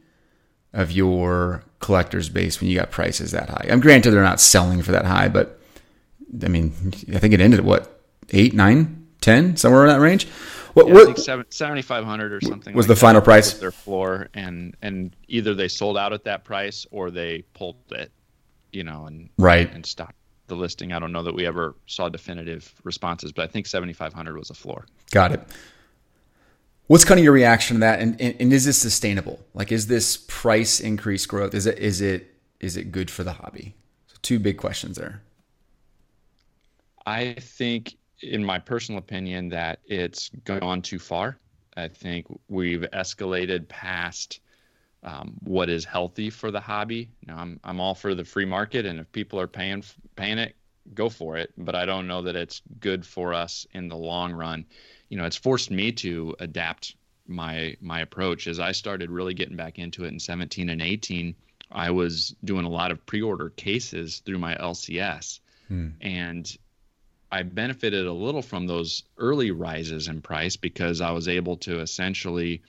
[0.72, 3.66] of your collector's base when you got prices that high.
[3.68, 5.60] I'm granted they're not selling for that high, but
[6.42, 6.72] I mean,
[7.12, 10.26] I think it ended at what eight, nine, ten, somewhere in that range.
[10.74, 13.52] What, yeah, what I think seventy five hundred or something was like the final price
[13.54, 18.10] their floor, and and either they sold out at that price or they pulled it,
[18.72, 20.92] you know, and right and stopped the listing.
[20.92, 24.36] I don't know that we ever saw definitive responses, but I think seventy five hundred
[24.36, 24.86] was a floor.
[25.10, 25.40] Got it.
[26.88, 28.00] What's kind of your reaction to that?
[28.00, 29.40] And, and, and is this sustainable?
[29.54, 31.54] Like, is this price increase growth?
[31.54, 33.74] Is it is it is it good for the hobby?
[34.08, 35.22] So two big questions there.
[37.06, 41.38] I think, in my personal opinion, that it's gone too far.
[41.76, 44.40] I think we've escalated past
[45.02, 47.08] um, what is healthy for the hobby.
[47.26, 49.82] Now, I'm I'm all for the free market, and if people are paying
[50.16, 50.54] paying it,
[50.94, 51.52] go for it.
[51.56, 54.66] But I don't know that it's good for us in the long run
[55.12, 59.56] you know, it's forced me to adapt my my approach as I started really getting
[59.56, 61.34] back into it in 17 and 18.
[61.70, 65.88] I was doing a lot of pre-order cases through my LCS, hmm.
[66.00, 66.56] and
[67.32, 71.80] I benefited a little from those early rises in price because I was able to
[71.80, 72.62] essentially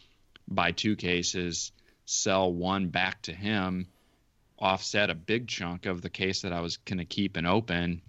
[0.47, 1.73] buy two cases,
[2.05, 3.89] sell one back to him,
[4.57, 8.01] offset a big chunk of the case that I was going to keep and open,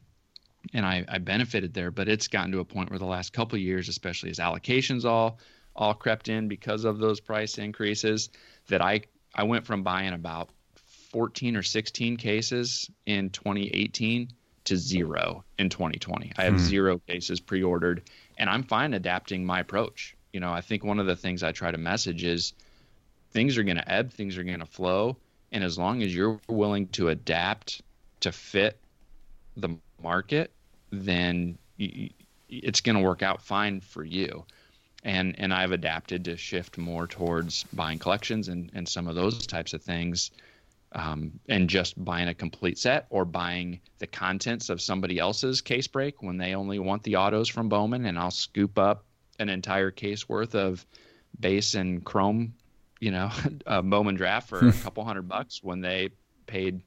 [0.73, 1.91] and I, I benefited there.
[1.91, 5.41] But it's gotten to a point where the last couple years, especially as allocations all
[5.75, 8.31] all crept in because of those price increases,
[8.69, 9.03] that I
[9.35, 10.51] I went from buying about
[11.11, 14.29] 14 or 16 cases in 2018
[14.65, 16.33] to zero in 2020.
[16.37, 16.59] I have hmm.
[16.59, 18.03] zero cases pre-ordered,
[18.39, 20.17] and I'm fine adapting my approach.
[20.33, 22.55] You know, I think one of the things I try to message is
[23.31, 25.17] things are going to ebb, things are going to flow,
[25.53, 27.83] and as long as you're willing to adapt
[28.21, 28.79] to fit
[29.57, 30.51] the market,
[30.91, 31.59] then
[32.49, 34.45] it's going to work out fine for you.
[35.05, 39.47] And and I've adapted to shift more towards buying collections and, and some of those
[39.47, 40.31] types of things,
[40.95, 45.89] um, and just buying a complete set or buying the contents of somebody else's case
[45.89, 49.05] break when they only want the autos from Bowman, and I'll scoop up
[49.39, 50.87] an entire case worth of
[51.41, 52.55] base and chrome,
[53.01, 53.31] you know,
[53.67, 56.11] a Bowman draft for a couple hundred bucks when they
[56.47, 56.81] paid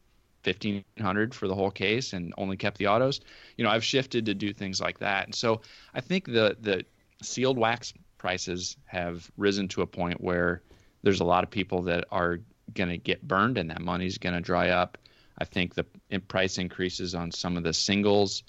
[0.44, 3.20] fifteen hundred for the whole case and only kept the autos.
[3.58, 5.62] You know, I've shifted to do things like that, and so
[5.94, 6.86] I think the the
[7.22, 10.62] sealed wax prices have risen to a point where
[11.04, 12.40] there's a lot of people that are
[12.74, 14.98] going to get burned, and that money's going to dry up.
[15.38, 15.86] I think the
[16.28, 18.44] price increases on some of the singles.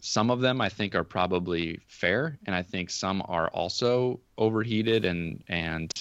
[0.00, 5.04] Some of them I think are probably fair, and I think some are also overheated
[5.04, 5.92] and and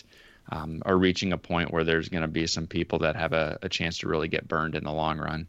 [0.52, 3.58] um, are reaching a point where there's going to be some people that have a,
[3.62, 5.48] a chance to really get burned in the long run.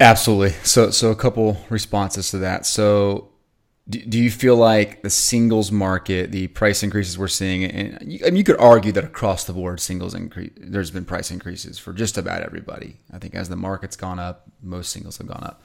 [0.00, 0.50] Absolutely.
[0.62, 2.66] So, so a couple responses to that.
[2.66, 3.30] So,
[3.88, 8.20] do, do you feel like the singles market, the price increases we're seeing, and you,
[8.24, 11.78] I mean, you could argue that across the board, singles increase, there's been price increases
[11.78, 12.96] for just about everybody.
[13.12, 15.62] I think as the market's gone up, most singles have gone up.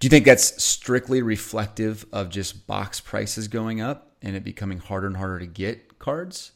[0.00, 4.78] Do you think that's strictly reflective of just box prices going up and it becoming
[4.78, 6.52] harder and harder to get cards?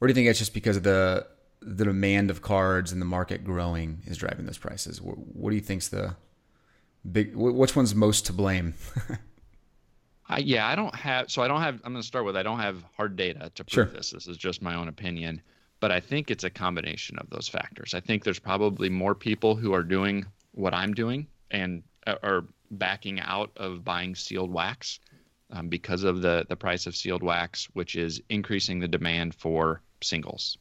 [0.00, 1.26] Or do you think it's just because of the
[1.64, 5.00] the demand of cards and the market growing is driving those prices?
[5.00, 6.16] What, what do you think's the
[7.10, 7.34] big?
[7.34, 8.74] Which one's most to blame?
[10.32, 11.30] I, yeah, I don't have.
[11.30, 11.80] So I don't have.
[11.84, 13.96] I'm going to start with I don't have hard data to prove sure.
[13.96, 14.10] this.
[14.10, 15.42] This is just my own opinion,
[15.80, 17.94] but I think it's a combination of those factors.
[17.94, 22.44] I think there's probably more people who are doing what I'm doing and uh, are
[22.70, 25.00] backing out of buying sealed wax
[25.50, 29.82] um, because of the the price of sealed wax, which is increasing the demand for
[30.02, 30.56] singles.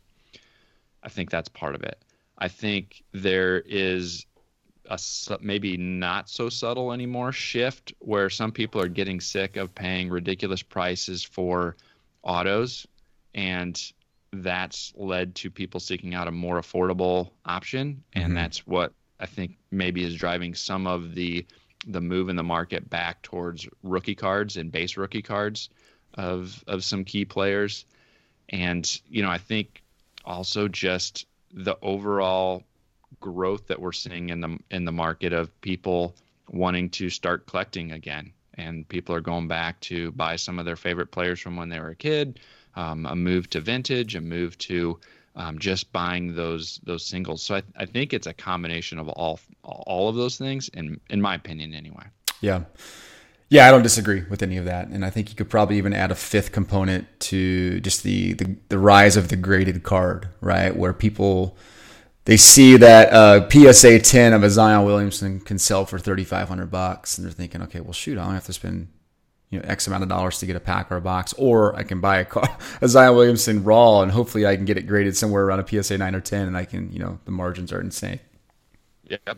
[1.03, 2.03] I think that's part of it.
[2.37, 4.25] I think there is
[4.89, 4.99] a
[5.41, 10.61] maybe not so subtle anymore shift where some people are getting sick of paying ridiculous
[10.63, 11.75] prices for
[12.23, 12.87] autos
[13.33, 13.91] and
[14.33, 18.35] that's led to people seeking out a more affordable option and mm-hmm.
[18.35, 21.45] that's what i think maybe is driving some of the
[21.87, 25.69] the move in the market back towards rookie cards and base rookie cards
[26.15, 27.85] of of some key players
[28.49, 29.81] and you know i think
[30.25, 32.63] also just the overall
[33.21, 36.15] growth that we're seeing in the in the market of people
[36.49, 40.75] wanting to start collecting again, and people are going back to buy some of their
[40.75, 42.39] favorite players from when they were a kid.
[42.75, 44.97] Um, a move to vintage, a move to
[45.35, 47.43] um, just buying those those singles.
[47.43, 51.21] So I, I think it's a combination of all all of those things, in in
[51.21, 52.05] my opinion, anyway.
[52.41, 52.63] Yeah.
[53.49, 55.91] Yeah, I don't disagree with any of that, and I think you could probably even
[55.93, 60.73] add a fifth component to just the the, the rise of the graded card, right?
[60.73, 61.57] Where people
[62.25, 67.17] they see that uh, PSA 10 of a Zion Williamson can sell for 3,500 bucks,
[67.17, 68.87] and they're thinking, okay, well, shoot, I don't have to spend
[69.49, 71.83] you know X amount of dollars to get a pack or a box, or I
[71.83, 75.15] can buy a, car, a Zion Williamson raw, and hopefully I can get it graded
[75.17, 77.81] somewhere around a PSA 9 or 10, and I can, you know, the margins are
[77.81, 78.19] insane.
[79.03, 79.37] Yep.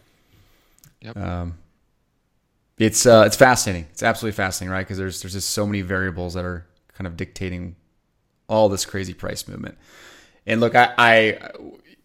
[1.01, 1.17] Yep.
[1.17, 1.57] Um,
[2.77, 3.87] it's uh, it's fascinating.
[3.91, 4.81] It's absolutely fascinating, right?
[4.81, 7.75] Because there's there's just so many variables that are kind of dictating
[8.47, 9.77] all this crazy price movement.
[10.45, 11.51] And look, I, I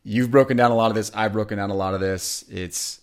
[0.08, 1.10] you've broken down a lot of this.
[1.14, 2.44] I've broken down a lot of this.
[2.48, 3.00] It's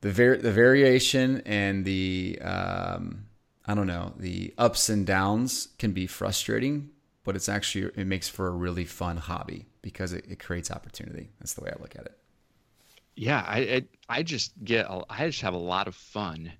[0.00, 3.26] the var- the variation and the um,
[3.64, 6.90] I don't know the ups and downs can be frustrating,
[7.22, 11.30] but it's actually it makes for a really fun hobby because it, it creates opportunity.
[11.38, 12.18] That's the way I look at it.
[13.14, 16.52] Yeah, I I, I just get I just have a lot of fun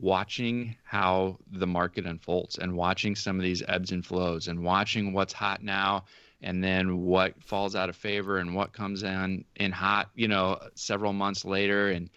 [0.00, 5.12] watching how the market unfolds and watching some of these ebbs and flows and watching
[5.12, 6.04] what's hot now
[6.44, 10.60] and then what falls out of favor and what comes in in hot you know
[10.74, 12.10] several months later and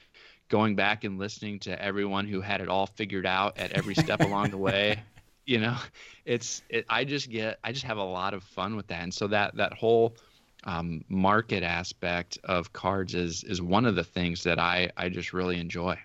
[0.50, 4.20] going back and listening to everyone who had it all figured out at every step
[4.24, 5.02] along the way
[5.46, 5.76] you know
[6.26, 9.02] it's it, i just get i just have a lot of fun with that.
[9.02, 10.16] And so that that whole
[10.66, 15.34] um, market aspect of cards is is one of the things that i i just
[15.34, 15.98] really enjoy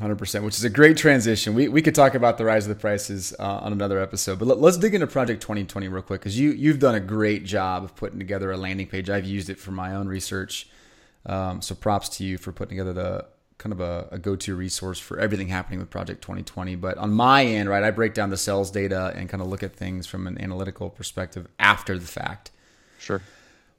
[0.00, 1.54] 100% 100%, which is a great transition.
[1.54, 4.48] We, we could talk about the rise of the prices uh, on another episode, but
[4.48, 7.84] let, us dig into Project 2020 real quick because you, you've done a great job
[7.84, 9.08] of putting together a landing page.
[9.08, 10.68] I've used it for my own research.
[11.26, 13.26] Um, so props to you for putting together the
[13.56, 16.74] kind of a, a go to resource for everything happening with Project 2020.
[16.74, 19.62] But on my end, right, I break down the sales data and kind of look
[19.62, 22.50] at things from an analytical perspective after the fact.
[22.98, 23.22] Sure.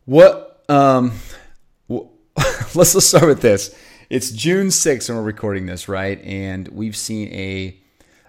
[0.06, 1.12] What, um,
[1.90, 3.76] well, let's, let's start with this
[4.10, 6.22] it's June 6th when we're recording this, right?
[6.24, 7.80] And we've seen a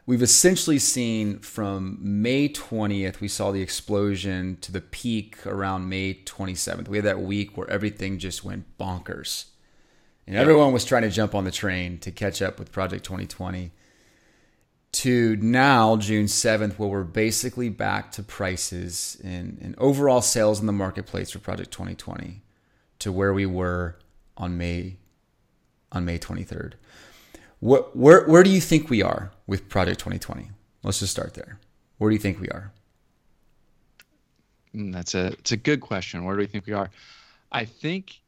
[0.07, 6.15] we've essentially seen from May 20th, we saw the explosion to the peak around May
[6.15, 6.89] 27th.
[6.89, 9.47] We had that week where everything just went bonkers.
[10.29, 13.71] And everyone was trying to jump on the train to catch up with Project 2020.
[14.93, 20.67] To now, June 7th, where we're basically back to prices and, and overall sales in
[20.67, 22.43] the marketplace for Project 2020
[23.01, 23.99] to where we were
[24.37, 24.97] on May
[25.93, 26.75] on May 23rd.
[27.61, 30.51] What, where, where do you think we are with Project 2020?
[30.83, 31.59] Let's just start there.
[31.99, 32.73] Where do you think we are?
[34.75, 36.25] Mm, that's a it's a good question.
[36.25, 36.91] Where do we think we are?
[37.51, 38.21] I think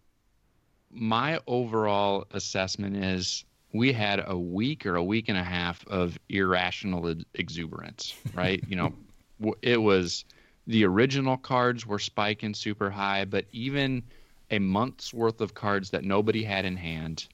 [0.91, 6.19] my overall assessment is we had a week or a week and a half of
[6.31, 8.65] irrational exuberance, right?
[8.67, 8.95] you know,
[9.63, 10.25] it was
[10.67, 14.03] the original cards were spiking super high, but even
[14.51, 17.29] a month's worth of cards that nobody had in hand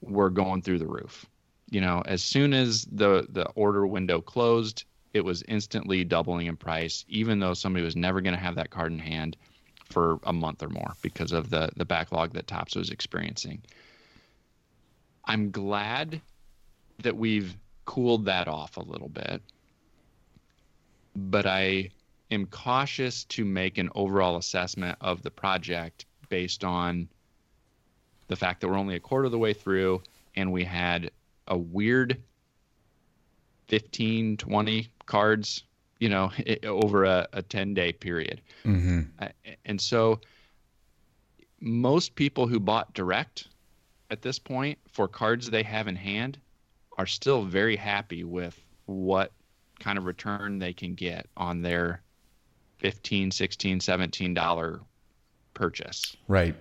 [0.00, 1.26] were going through the roof.
[1.70, 6.56] You know, as soon as the the order window closed, it was instantly doubling in
[6.56, 9.36] price, even though somebody was never going to have that card in hand
[9.84, 13.62] for a month or more because of the the backlog that Topps was experiencing.
[15.24, 16.20] I'm glad
[17.02, 19.42] that we've cooled that off a little bit.
[21.14, 21.90] But I
[22.30, 27.08] am cautious to make an overall assessment of the project based on
[28.28, 30.02] the fact that we're only a quarter of the way through
[30.36, 31.10] and we had
[31.48, 32.22] a weird
[33.68, 35.64] 15, 20 cards,
[35.98, 36.30] you know,
[36.64, 38.40] over a, a 10 day period.
[38.64, 39.26] Mm-hmm.
[39.64, 40.20] and so
[41.60, 43.48] most people who bought direct
[44.10, 46.38] at this point for cards they have in hand
[46.96, 49.32] are still very happy with what
[49.80, 52.02] kind of return they can get on their
[52.78, 54.80] 15 16 17 dollar
[55.54, 56.54] purchase right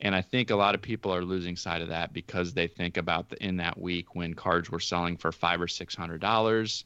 [0.00, 2.96] and i think a lot of people are losing sight of that because they think
[2.96, 6.84] about the, in that week when cards were selling for five or six hundred dollars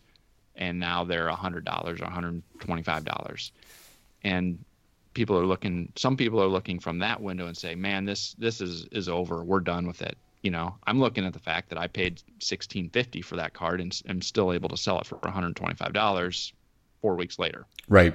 [0.56, 3.52] and now they're a hundred dollars or 125 dollars.
[4.22, 4.64] And
[5.12, 8.60] people are looking some people are looking from that window and say man this this
[8.60, 9.44] is is over.
[9.44, 10.16] We're done with it.
[10.42, 13.98] You know i'm looking at the fact that i paid 1650 for that card and
[14.06, 16.52] am still able to sell it for 125 dollars
[17.00, 17.64] four weeks later.
[17.88, 18.14] Right.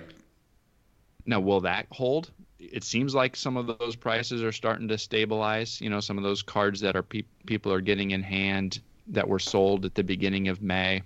[1.25, 5.79] Now will that hold it seems like some of those prices are starting to stabilize
[5.81, 9.27] you know some of those cards that are pe- people are getting in hand that
[9.27, 11.01] were sold at the beginning of may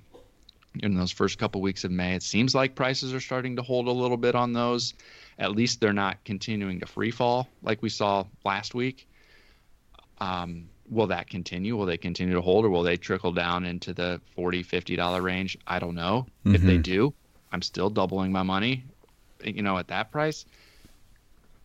[0.82, 3.88] in those first couple weeks of may it seems like prices are starting to hold
[3.88, 4.94] a little bit on those
[5.40, 9.08] at least they're not continuing to free fall like we saw last week.
[10.20, 11.76] Um, will that continue?
[11.76, 15.58] Will they continue to hold or will they trickle down into the 40 $50 range?
[15.66, 16.28] I don't know.
[16.46, 16.56] Mm-hmm.
[16.56, 16.82] If they mm-hmm.
[16.82, 17.14] do,
[17.52, 18.84] I'm still doubling my money,
[19.44, 20.46] you know, at that price.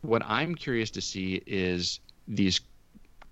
[0.02, 2.60] What I'm curious to see is these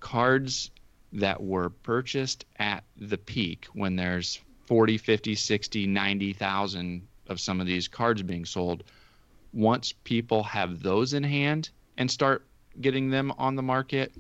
[0.01, 0.71] cards
[1.13, 7.67] that were purchased at the peak when there's 40, 50, 60, 90,000 of some of
[7.67, 8.85] these cards being sold
[9.53, 12.47] once people have those in hand and start
[12.81, 14.13] getting them on the market,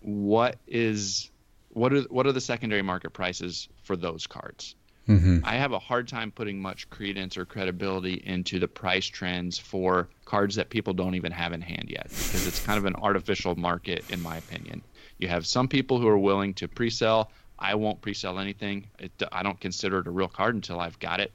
[0.00, 1.30] what is
[1.70, 4.74] what are what are the secondary market prices for those cards?
[5.08, 5.38] Mm-hmm.
[5.44, 10.08] I have a hard time putting much credence or credibility into the price trends for
[10.24, 13.54] cards that people don't even have in hand yet because it's kind of an artificial
[13.56, 14.82] market in my opinion.
[15.18, 17.30] You have some people who are willing to pre-sell.
[17.58, 18.88] I won't pre-sell anything.
[18.98, 21.32] It, I don't consider it a real card until I've got it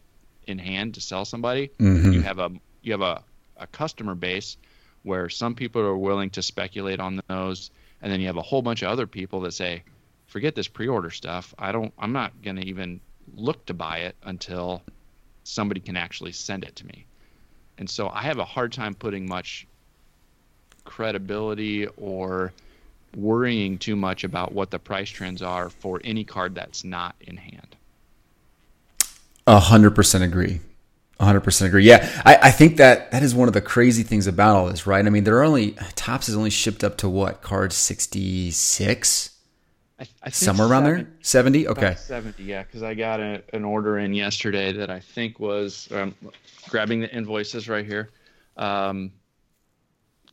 [0.47, 1.71] in hand to sell somebody.
[1.79, 2.11] Mm-hmm.
[2.11, 3.23] You have a you have a,
[3.57, 4.57] a customer base
[5.03, 8.61] where some people are willing to speculate on those and then you have a whole
[8.61, 9.83] bunch of other people that say
[10.25, 12.99] forget this pre-order stuff i don't i'm not going to even
[13.35, 14.81] look to buy it until
[15.43, 17.05] somebody can actually send it to me
[17.77, 19.67] and so i have a hard time putting much
[20.83, 22.51] credibility or
[23.15, 27.37] worrying too much about what the price trends are for any card that's not in
[27.37, 27.75] hand
[29.47, 30.59] a hundred percent agree
[31.21, 31.83] 100% agree.
[31.83, 34.87] Yeah, I, I, think that that is one of the crazy things about all this,
[34.87, 35.05] right?
[35.05, 39.30] I mean, they're only Topps is only shipped up to what card 66,
[40.01, 41.67] I, I somewhere around 70, there, 70.
[41.67, 42.43] Okay, 70.
[42.43, 46.15] Yeah, because I got a, an order in yesterday that I think was um,
[46.69, 48.09] grabbing the invoices right here.
[48.57, 49.11] Um,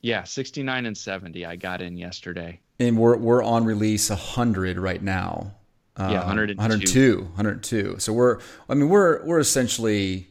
[0.00, 1.44] yeah, 69 and 70.
[1.44, 5.52] I got in yesterday, and we're we're on release 100 right now.
[5.98, 6.56] yeah, 102.
[6.56, 7.22] 102.
[7.22, 7.96] 102.
[7.98, 10.28] So we're, I mean, we're we're essentially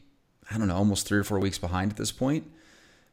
[0.50, 2.50] I don't know, almost three or four weeks behind at this point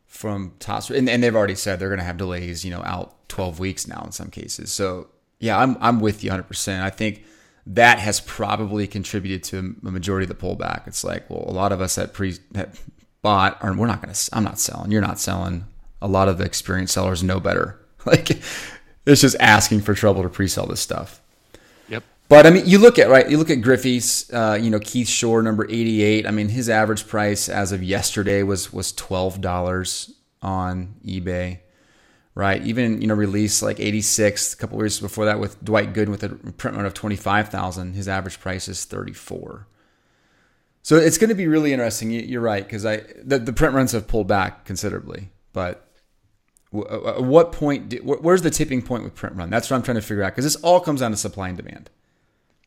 [0.06, 0.90] from Topps.
[0.90, 3.88] And, and they've already said they're going to have delays, you know, out 12 weeks
[3.88, 4.72] now in some cases.
[4.72, 5.08] So,
[5.40, 6.82] yeah, I'm, I'm with you 100%.
[6.82, 7.24] I think
[7.68, 10.88] that has probably contributed to a majority of the pullback.
[10.88, 12.80] It's like, well, a lot of us that pre that
[13.22, 15.66] bought, or we're not going to, I'm not selling, you're not selling.
[16.02, 17.80] A lot of the experienced sellers know better.
[18.06, 18.40] Like,
[19.08, 21.22] it's just asking for trouble to pre sell this stuff.
[21.90, 22.04] Yep.
[22.30, 23.28] But I mean, you look at right.
[23.28, 24.32] You look at Griffey's.
[24.32, 26.28] Uh, you know, Keith Shore, number eighty-eight.
[26.28, 31.62] I mean, his average price as of yesterday was was twelve dollars on eBay.
[32.36, 32.62] Right.
[32.64, 34.54] Even you know, release like eighty-six.
[34.54, 37.94] A couple years before that, with Dwight Gooden with a print run of twenty-five thousand,
[37.94, 39.68] his average price is thirty-four.
[40.82, 42.12] So it's going to be really interesting.
[42.12, 45.88] You're right because I the, the print runs have pulled back considerably, but
[46.74, 48.04] at what point?
[48.04, 49.50] where's the tipping point with print run?
[49.50, 51.58] That's what I'm trying to figure out because this all comes down to supply and
[51.58, 51.90] demand.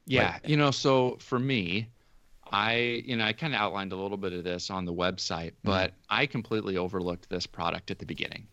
[0.06, 1.90] Yeah, like, you know, so for me,
[2.50, 5.52] I you know I kind of outlined a little bit of this on the website,
[5.52, 5.68] mm-hmm.
[5.68, 6.00] but mm-hmm.
[6.08, 8.46] I completely overlooked this product at the beginning.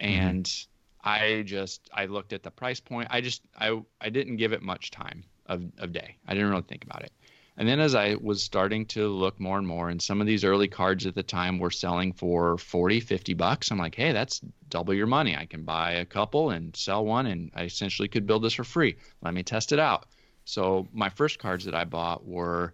[0.00, 1.08] And mm-hmm.
[1.08, 3.08] I just I looked at the price point.
[3.10, 6.16] I just I I didn't give it much time of of day.
[6.26, 7.12] I didn't really think about it.
[7.56, 10.44] And then as I was starting to look more and more, and some of these
[10.44, 14.40] early cards at the time were selling for 40, 50 bucks, I'm like, hey, that's
[14.70, 15.36] double your money.
[15.36, 18.64] I can buy a couple and sell one, and I essentially could build this for
[18.64, 18.96] free.
[19.20, 20.06] Let me test it out.
[20.46, 22.72] So my first cards that I bought were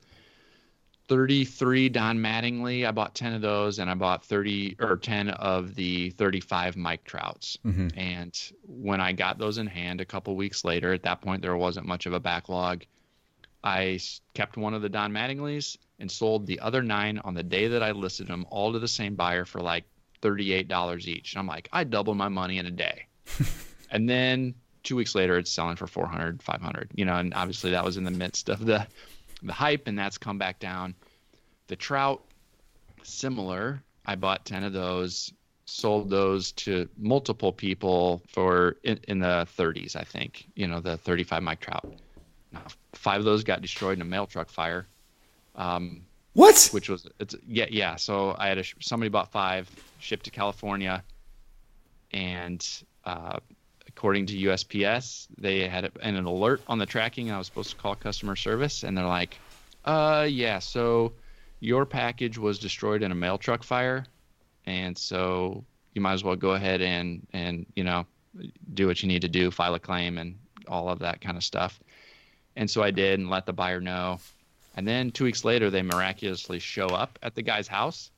[1.09, 2.87] 33 Don Mattingly.
[2.87, 7.05] I bought 10 of those, and I bought 30 or 10 of the 35 Mike
[7.05, 7.59] Trouts.
[7.65, 7.99] Mm-hmm.
[7.99, 11.57] And when I got those in hand a couple weeks later, at that point there
[11.57, 12.85] wasn't much of a backlog.
[13.63, 14.01] I
[14.35, 17.83] kept one of the Don Mattingly's and sold the other nine on the day that
[17.83, 19.85] I listed them all to the same buyer for like
[20.23, 21.33] $38 each.
[21.33, 23.07] And I'm like, I doubled my money in a day.
[23.91, 27.85] and then two weeks later, it's selling for 400, 500, you know, and obviously that
[27.85, 28.87] was in the midst of the,
[29.43, 30.95] the hype and that's come back down.
[31.69, 32.23] The Trout,
[33.03, 33.83] similar.
[34.07, 35.33] I bought 10 of those,
[35.65, 40.97] sold those to multiple people for in, in the 30s, I think, you know, the
[40.99, 41.93] 35 Mike Trout.
[42.53, 42.63] Now,
[42.93, 44.87] five of those got destroyed in a mail truck fire.
[45.57, 46.03] Um,
[46.35, 46.69] what?
[46.73, 47.97] Which was it's yeah yeah.
[47.97, 49.71] So I had a somebody bought five,
[50.01, 51.03] shipped to California,
[52.13, 52.67] and
[53.05, 53.39] uh,
[53.97, 57.31] according to USPS, they had an alert on the tracking.
[57.31, 59.39] I was supposed to call customer service, and they're like,
[59.87, 61.15] "Uh, yeah, so
[61.61, 64.05] your package was destroyed in a mail truck fire,
[64.67, 68.07] and so you might as well go ahead and and you know
[68.75, 70.39] do what you need to do, file a claim, and
[70.69, 71.81] all of that kind of stuff."
[72.55, 74.21] And so I did, and let the buyer know.
[74.77, 78.11] And then two weeks later, they miraculously show up at the guy's house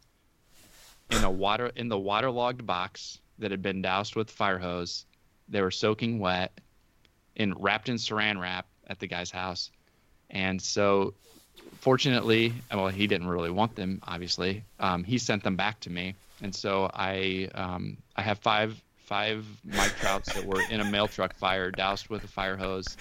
[1.12, 5.06] in a water in the waterlogged box that had been doused with fire hose.
[5.48, 6.52] They were soaking wet
[7.36, 9.70] and wrapped in saran wrap at the guy's house.
[10.30, 11.14] And so,
[11.80, 14.00] fortunately, well, he didn't really want them.
[14.06, 18.80] Obviously, um, he sent them back to me, and so I um, I have five
[19.08, 22.96] five Mike Trouts that were in a mail truck fire, doused with a fire hose.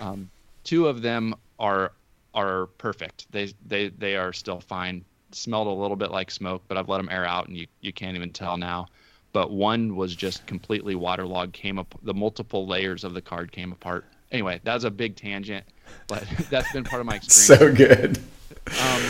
[0.00, 0.28] Um,
[0.64, 1.92] two of them are
[2.34, 3.30] are perfect.
[3.30, 5.04] They they they are still fine.
[5.32, 7.92] Smelled a little bit like smoke, but I've let them air out, and you you
[7.92, 8.88] can't even tell now.
[9.36, 11.52] But one was just completely waterlogged.
[11.52, 14.06] Came up, the multiple layers of the card came apart.
[14.32, 15.66] Anyway, that's a big tangent,
[16.08, 17.36] but that's been part of my experience.
[17.46, 18.18] so good.
[18.80, 19.02] Um,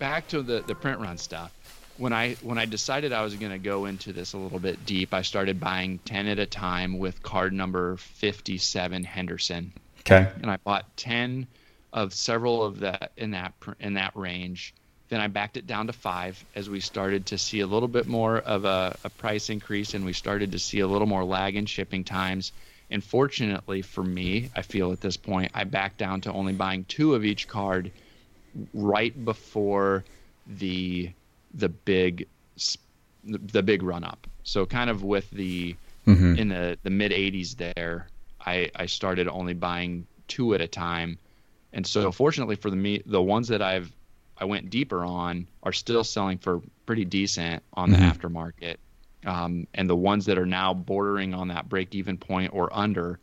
[0.00, 1.52] back to the the print run stuff.
[1.96, 4.84] When I when I decided I was going to go into this a little bit
[4.84, 9.72] deep, I started buying ten at a time with card number fifty seven Henderson.
[10.00, 10.28] Okay.
[10.42, 11.46] And I bought ten
[11.92, 14.74] of several of that in that in that range.
[15.14, 18.08] Then I backed it down to five as we started to see a little bit
[18.08, 21.54] more of a, a price increase and we started to see a little more lag
[21.54, 22.50] in shipping times.
[22.90, 26.84] And fortunately for me, I feel at this point, I backed down to only buying
[26.86, 27.92] two of each card
[28.72, 30.02] right before
[30.48, 31.12] the
[31.54, 32.26] the big
[33.22, 34.26] the big run up.
[34.42, 35.76] So kind of with the
[36.08, 36.34] mm-hmm.
[36.34, 38.08] in the the mid 80s there,
[38.44, 41.18] I I started only buying two at a time
[41.72, 43.92] and so, fortunately for the me, the ones that I've
[44.36, 48.10] I went deeper on are still selling for pretty decent on the mm-hmm.
[48.10, 48.76] aftermarket.
[49.24, 53.18] Um, and the ones that are now bordering on that break even point or under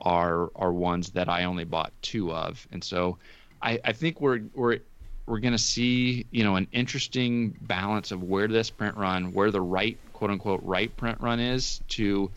[0.00, 2.66] are are ones that I only bought two of.
[2.72, 3.18] And so
[3.62, 4.78] I, I think we're we're
[5.26, 9.50] we're going to see you know an interesting balance of where this print run, where
[9.50, 12.30] the right quote unquote right print run is to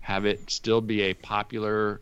[0.00, 2.00] have it still be a popular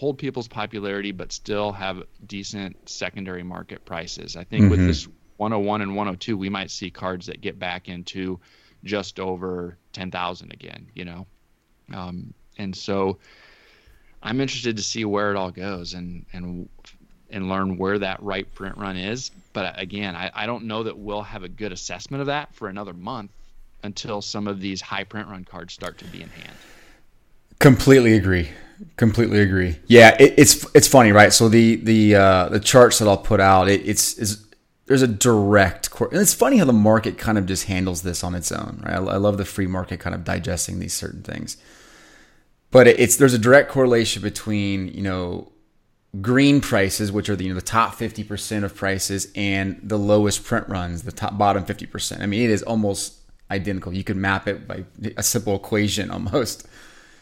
[0.00, 4.34] hold people's popularity but still have decent secondary market prices.
[4.34, 4.70] I think mm-hmm.
[4.70, 8.40] with this 101 and 102, we might see cards that get back into
[8.82, 11.26] just over 10,000 again, you know?
[11.92, 13.18] Um, and so
[14.22, 16.70] I'm interested to see where it all goes and, and,
[17.28, 19.30] and learn where that right print run is.
[19.52, 22.68] But again, I, I don't know that we'll have a good assessment of that for
[22.68, 23.32] another month
[23.82, 26.56] until some of these high print run cards start to be in hand.
[27.58, 28.48] Completely agree.
[28.96, 29.76] Completely agree.
[29.86, 31.32] Yeah, it, it's it's funny, right?
[31.32, 34.46] So the the uh, the charts that I'll put out, it, it's is
[34.86, 38.24] there's a direct cor- and it's funny how the market kind of just handles this
[38.24, 38.94] on its own, right?
[38.94, 41.58] I, I love the free market kind of digesting these certain things,
[42.70, 45.52] but it, it's there's a direct correlation between you know
[46.20, 49.98] green prices, which are the you know the top fifty percent of prices, and the
[49.98, 52.22] lowest print runs, the top bottom fifty percent.
[52.22, 53.18] I mean, it is almost
[53.50, 53.92] identical.
[53.92, 54.84] You could map it by
[55.16, 56.66] a simple equation almost.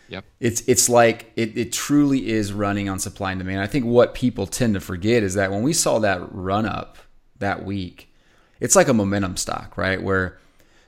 [0.08, 0.24] Yep.
[0.40, 3.60] It's it's like it, it truly is running on supply and demand.
[3.60, 6.96] I think what people tend to forget is that when we saw that run up
[7.38, 8.12] that week,
[8.60, 10.02] it's like a momentum stock, right?
[10.02, 10.38] Where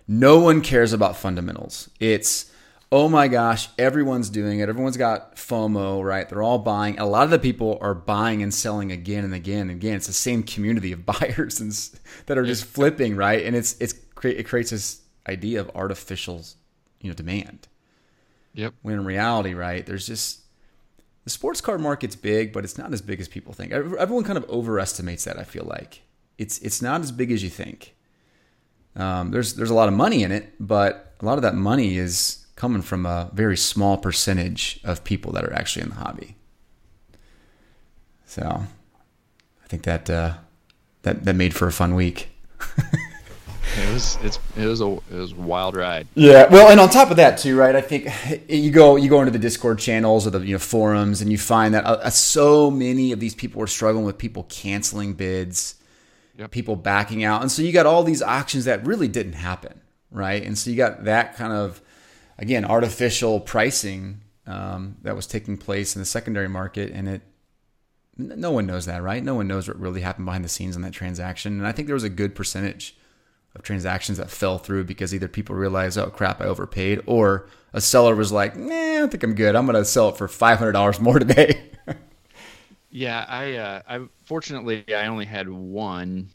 [0.09, 1.91] no one cares about fundamentals.
[2.01, 2.51] It's
[2.93, 4.69] oh my gosh, everyone's doing it.
[4.69, 6.29] Everyone's got FOMO, right?
[6.29, 6.99] They're all buying.
[6.99, 9.95] A lot of the people are buying and selling again and again and again.
[9.95, 11.73] It's the same community of buyers and,
[12.27, 13.45] that are just flipping, right?
[13.45, 13.95] And it's it's
[14.25, 16.43] it creates this idea of artificial,
[17.01, 17.69] you know, demand.
[18.55, 18.75] Yep.
[18.83, 20.41] When in reality, right, there's just
[21.25, 23.73] the sports car market's big, but it's not as big as people think.
[23.73, 25.39] Everyone kind of overestimates that.
[25.39, 26.03] I feel like
[26.39, 27.95] it's it's not as big as you think.
[28.97, 31.97] Um, there's there's a lot of money in it, but a lot of that money
[31.97, 36.37] is coming from a very small percentage of people that are actually in the hobby.
[38.27, 38.43] So,
[39.65, 40.35] I think that uh,
[41.03, 42.31] that that made for a fun week.
[43.91, 46.07] it was it's it was a it was a wild ride.
[46.15, 47.75] Yeah, well, and on top of that too, right?
[47.75, 48.09] I think
[48.49, 51.39] you go you go into the Discord channels or the you know forums, and you
[51.39, 55.75] find that uh, so many of these people were struggling with people canceling bids,
[56.39, 56.51] yep.
[56.51, 59.81] people backing out, and so you got all these auctions that really didn't happen,
[60.11, 60.43] right?
[60.43, 61.83] And so you got that kind of
[62.39, 67.23] again artificial pricing um, that was taking place in the secondary market, and it
[68.17, 69.25] no one knows that, right?
[69.25, 71.55] No one knows what really happened behind the scenes on that transaction.
[71.55, 72.95] And I think there was a good percentage
[73.55, 77.81] of transactions that fell through because either people realized, oh crap, I overpaid, or a
[77.81, 79.57] seller was like, nah, I think I'm good.
[79.57, 81.71] I'm going to sell it for $500 more today.
[82.91, 86.29] yeah, I, uh, I fortunately I only had one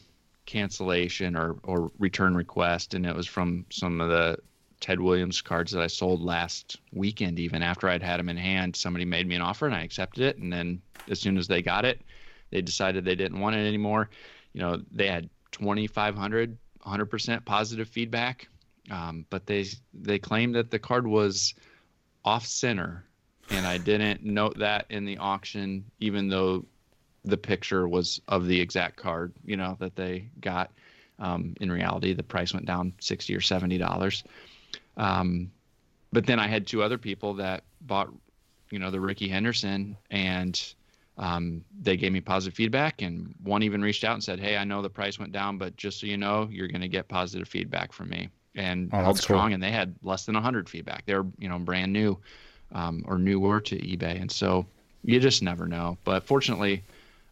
[0.46, 4.38] cancellation or or return request, and it was from some of the
[4.80, 7.38] Ted Williams cards that I sold last weekend.
[7.38, 10.22] Even after I'd had them in hand, somebody made me an offer and I accepted
[10.22, 12.00] it, and then as soon as they got it,
[12.50, 14.08] they decided they didn't want it anymore.
[14.52, 16.56] You know, they had 2,500,
[16.86, 18.48] 100% positive feedback,
[18.90, 21.54] um, but they they claimed that the card was
[22.24, 23.04] off center,
[23.50, 26.64] and I didn't note that in the auction, even though
[27.24, 30.70] the picture was of the exact card, you know, that they got.
[31.18, 34.22] Um, in reality, the price went down sixty or seventy dollars.
[34.98, 35.50] Um,
[36.12, 38.12] but then I had two other people that bought,
[38.70, 40.74] you know, the Rickey Henderson, and
[41.18, 44.64] um, they gave me positive feedback, and one even reached out and said, "Hey, I
[44.64, 47.48] know the price went down, but just so you know, you're going to get positive
[47.48, 49.54] feedback from me." And oh, held strong, cool.
[49.54, 51.04] and they had less than 100 feedback.
[51.06, 52.18] They were, you know, brand new
[52.72, 54.66] um, or newer to eBay, and so
[55.04, 55.96] you just never know.
[56.04, 56.82] But fortunately,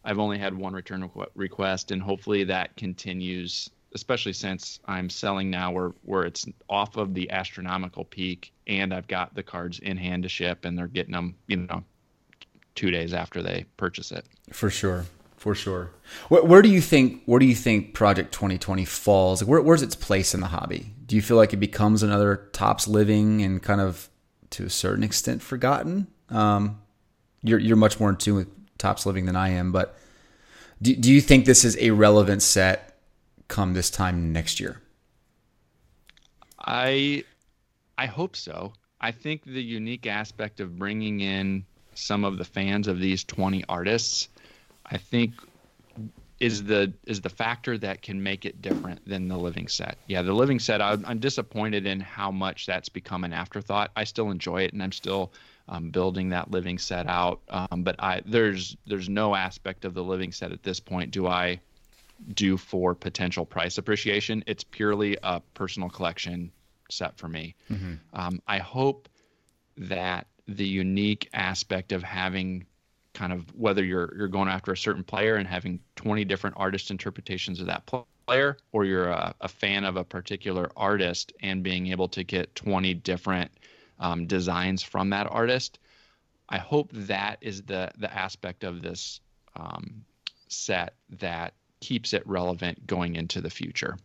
[0.03, 3.69] I've only had one return request, and hopefully that continues.
[3.93, 9.07] Especially since I'm selling now, where where it's off of the astronomical peak, and I've
[9.07, 11.81] got the cards in hand to ship, and they're getting them, you know,
[12.75, 14.25] two days after they purchase it.
[14.51, 15.05] For sure,
[15.37, 15.91] for sure.
[16.29, 19.43] Where, where do you think where do you think Project 2020 falls?
[19.43, 20.91] Where, where's its place in the hobby?
[21.05, 24.09] Do you feel like it becomes another Topps living and kind of
[24.51, 26.07] to a certain extent forgotten?
[26.29, 26.81] Um,
[27.43, 29.97] you're you're much more in tune with Topps living than I am, but
[30.81, 32.99] do do you think this is a relevant set
[33.47, 34.81] come this time next year?
[36.59, 37.23] I
[37.97, 38.73] I hope so.
[38.99, 41.65] I think the unique aspect of bringing in
[41.95, 44.29] some of the fans of these 20 artists,
[44.85, 45.33] I think
[46.39, 49.97] is the is the factor that can make it different than the living set.
[50.07, 50.81] Yeah, the living set.
[50.81, 53.91] I, am disappointed in how much that's become an afterthought.
[53.95, 55.31] I still enjoy it, and I'm still
[55.69, 57.41] um, building that living set out.
[57.49, 61.11] Um, but I there's there's no aspect of the living set at this point.
[61.11, 61.59] Do I
[62.33, 64.43] do for potential price appreciation?
[64.45, 66.51] It's purely a personal collection
[66.91, 67.55] set for me.
[67.71, 67.93] Mm-hmm.
[68.13, 69.07] Um, I hope
[69.77, 72.65] that the unique aspect of having
[73.13, 76.91] kind of whether you're you're going after a certain player and having 20 different artist
[76.91, 77.89] interpretations of that
[78.27, 82.53] player or you're a, a fan of a particular artist and being able to get
[82.55, 83.49] 20 different
[83.99, 85.79] um, designs from that artist
[86.49, 89.21] i hope that is the the aspect of this
[89.55, 90.03] um,
[90.47, 93.97] set that keeps it relevant going into the future.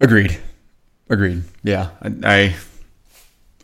[0.00, 0.38] Agreed.
[1.08, 1.42] Agreed.
[1.62, 1.90] Yeah.
[2.02, 2.56] I, I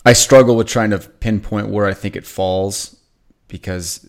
[0.06, 2.96] I struggle with trying to pinpoint where I think it falls
[3.48, 4.08] because,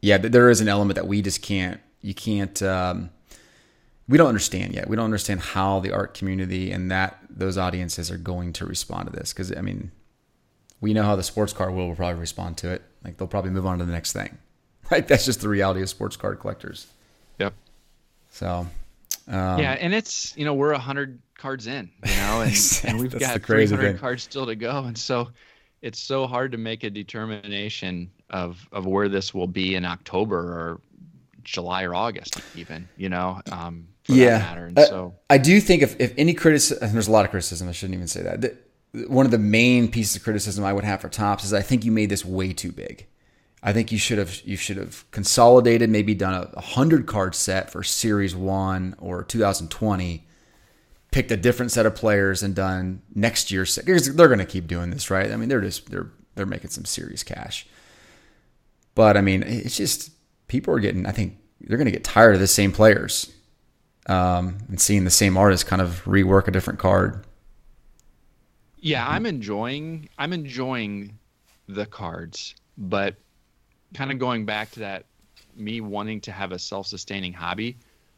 [0.00, 3.10] yeah, there is an element that we just can't, you can't, um,
[4.08, 4.88] we don't understand yet.
[4.88, 9.10] We don't understand how the art community and that those audiences are going to respond
[9.10, 9.34] to this.
[9.34, 9.92] Because I mean,
[10.80, 12.82] we know how the sports car will, will probably respond to it.
[13.04, 14.38] Like they'll probably move on to the next thing.
[14.88, 16.86] Like that's just the reality of sports card collectors.
[17.40, 17.54] Yep.
[18.30, 18.68] So.
[19.28, 22.98] Um, yeah, and it's you know we're a hundred cards in, you know, and, and
[22.98, 25.28] we've got 300 cards still to go, and so
[25.82, 30.38] it's so hard to make a determination of of where this will be in October
[30.38, 30.80] or
[31.42, 33.40] July or August, even, you know.
[33.50, 37.30] Um, yeah, and so I do think if if any criticism, there's a lot of
[37.30, 37.68] criticism.
[37.68, 38.40] I shouldn't even say that.
[38.40, 38.56] The,
[39.08, 41.84] one of the main pieces of criticism I would have for Topps is I think
[41.84, 43.06] you made this way too big.
[43.62, 47.70] I think you should have you should have consolidated, maybe done a hundred card set
[47.70, 50.26] for Series One or 2020,
[51.10, 54.66] picked a different set of players and done next year's because they're going to keep
[54.66, 55.32] doing this, right?
[55.32, 57.66] I mean, they're just they're they're making some serious cash.
[58.94, 60.10] But I mean, it's just
[60.48, 61.06] people are getting.
[61.06, 63.32] I think they're going to get tired of the same players
[64.06, 67.24] um, and seeing the same artist kind of rework a different card.
[68.78, 70.08] Yeah, I'm enjoying.
[70.18, 71.18] I'm enjoying
[71.66, 73.16] the cards, but
[73.96, 75.04] kind of going back to that,
[75.56, 77.76] me wanting to have a self-sustaining hobby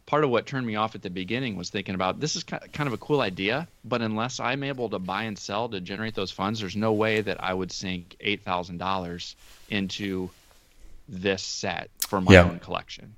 [0.08, 2.86] part of what turned me off at the beginning was thinking about this is kind
[2.86, 6.30] of a cool idea, but unless I'm able to buy and sell to generate those
[6.30, 9.36] funds, there's no way that I would sink eight thousand dollars
[9.68, 10.30] into
[11.06, 12.44] this set for my yeah.
[12.44, 13.14] own collection.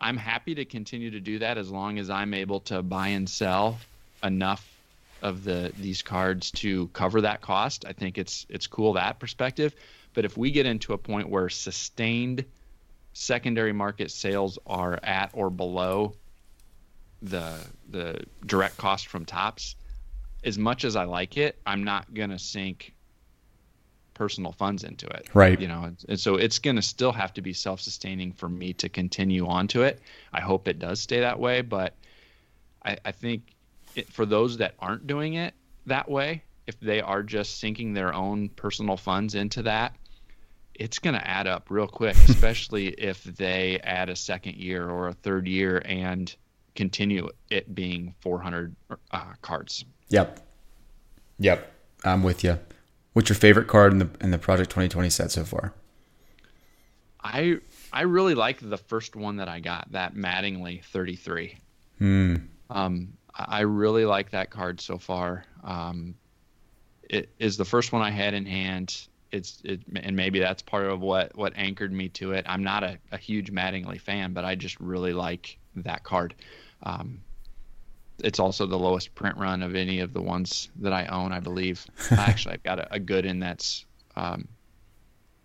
[0.00, 3.28] I'm happy to continue to do that as long as I'm able to buy and
[3.28, 3.78] sell
[4.24, 4.66] enough
[5.20, 7.84] of the these cards to cover that cost.
[7.86, 9.74] I think it's it's cool that perspective.
[10.14, 12.44] But if we get into a point where sustained
[13.12, 16.14] secondary market sales are at or below
[17.22, 17.58] the
[17.90, 19.76] the direct cost from Topps,
[20.44, 22.94] as much as I like it, I'm not gonna sink
[24.14, 25.28] personal funds into it.
[25.34, 25.58] Right.
[25.60, 28.72] You know, and, and so it's going to still have to be self-sustaining for me
[28.74, 30.00] to continue on to it.
[30.32, 31.94] I hope it does stay that way, but
[32.84, 33.54] I, I think
[33.94, 35.54] it, for those that aren't doing it
[35.86, 39.96] that way, if they are just sinking their own personal funds into that,
[40.74, 45.08] it's going to add up real quick, especially if they add a second year or
[45.08, 46.34] a third year and
[46.74, 48.74] continue it being 400
[49.10, 49.84] uh, cards.
[50.08, 50.40] Yep.
[51.38, 51.72] Yep.
[52.04, 52.58] I'm with you.
[53.12, 55.74] What's your favorite card in the in the Project 2020 set so far?
[57.22, 57.58] I
[57.92, 61.58] I really like the first one that I got, that Mattingly 33.
[61.98, 62.36] Hmm.
[62.70, 65.44] Um, I really like that card so far.
[65.62, 66.14] Um,
[67.02, 69.06] it is the first one I had in hand.
[69.32, 72.44] It's it, and maybe that's part of what what anchored me to it.
[72.48, 76.34] I'm not a, a huge Mattingly fan, but I just really like that card.
[76.82, 77.20] Um,
[78.18, 81.40] it's also the lowest print run of any of the ones that I own, I
[81.40, 81.84] believe.
[82.10, 84.46] Actually, I've got a, a Gooden that's um,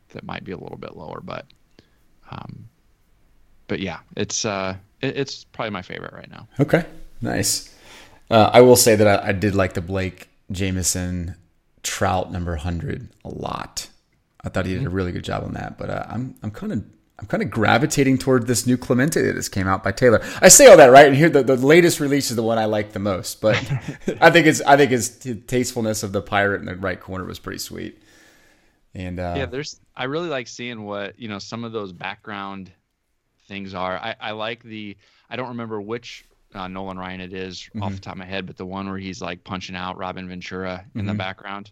[0.10, 1.46] that might be a little bit lower, but
[2.30, 2.68] um,
[3.68, 6.48] but yeah, it's uh, it, it's probably my favorite right now.
[6.60, 6.86] Okay,
[7.22, 7.74] nice.
[8.30, 11.36] Uh, I will say that I, I did like the Blake Jamieson
[11.88, 13.88] Trout number hundred a lot.
[14.44, 16.74] I thought he did a really good job on that, but uh, I'm I'm kind
[16.74, 16.84] of
[17.18, 20.22] I'm kind of gravitating toward this new Clemente that just came out by Taylor.
[20.42, 22.66] I say all that right, and here the, the latest release is the one I
[22.66, 23.40] like the most.
[23.40, 23.56] But
[24.22, 25.18] I think it's I think his
[25.48, 28.04] tastefulness of the pirate in the right corner was pretty sweet.
[28.94, 32.70] And uh, yeah, there's I really like seeing what you know some of those background
[33.48, 33.98] things are.
[33.98, 34.98] I, I like the
[35.30, 37.82] I don't remember which uh, Nolan Ryan it is Mm-hmm.
[37.84, 40.28] off the top of my head, but the one where he's like punching out Robin
[40.28, 41.08] Ventura in Mm-hmm.
[41.08, 41.72] the background.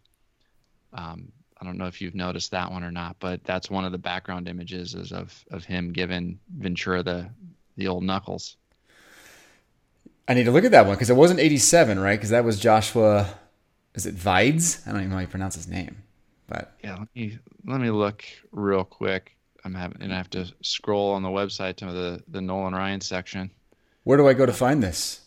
[0.94, 3.92] Um, I don't know if you've noticed that one or not, but that's one of
[3.92, 7.30] the background images is of of him giving Ventura the
[7.78, 8.58] the old knuckles.
[10.28, 12.18] I need to look at that one because it wasn't 87, right?
[12.18, 13.30] Because that was Joshua.
[13.94, 14.82] Is it Vides?
[14.86, 16.04] I don't even know how you pronounce his name,
[16.48, 19.38] but Yeah, let me let me look real quick.
[19.64, 23.02] I'm having and I have to scroll on the website to the the Nolan Ryan
[23.02, 23.52] section.
[24.06, 25.20] Where do I go to find this?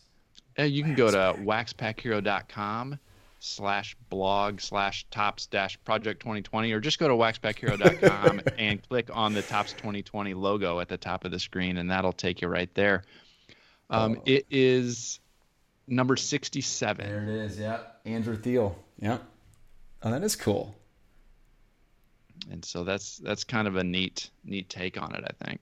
[0.59, 2.99] Uh, you can go to waxpackhero.com
[3.41, 9.35] slash blog slash Topps dash project 2020 or just go to waxpackhero.com and click on
[9.35, 12.73] the Topps 2020 logo at the top of the screen and that'll take you right
[12.75, 13.05] there
[13.91, 15.21] um, it is
[15.87, 17.59] number 67 There it is.
[17.59, 18.77] Yeah, Andrew Thiel.
[18.99, 19.19] Yeah.
[20.03, 20.75] Oh, that is cool.
[22.51, 25.61] and so that's that's kind of a neat neat take on it i think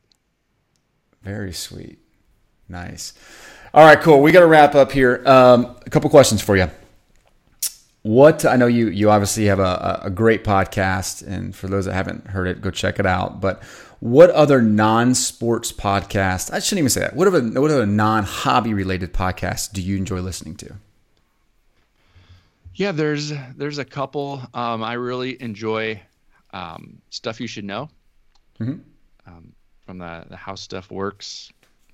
[1.23, 1.99] Very sweet.
[2.69, 3.15] Nice.
[3.75, 4.23] All right, cool.
[4.23, 5.23] We got to wrap up here.
[5.27, 6.71] Um, a couple questions for you.
[8.03, 11.95] What I know you you obviously have a, a great podcast, and for those that
[11.95, 13.41] haven't heard it, go check it out.
[13.41, 13.63] But
[13.99, 16.53] what other non-sports podcast?
[16.53, 17.17] I shouldn't even say that.
[17.17, 20.75] What other what other non-hobby related podcasts do you enjoy listening to?
[22.75, 25.99] yeah there's there's a couple um, i really enjoy
[26.53, 27.89] um, stuff you should know
[28.61, 28.81] Mhm.
[29.27, 29.53] um,
[29.87, 31.51] from the the how stuff works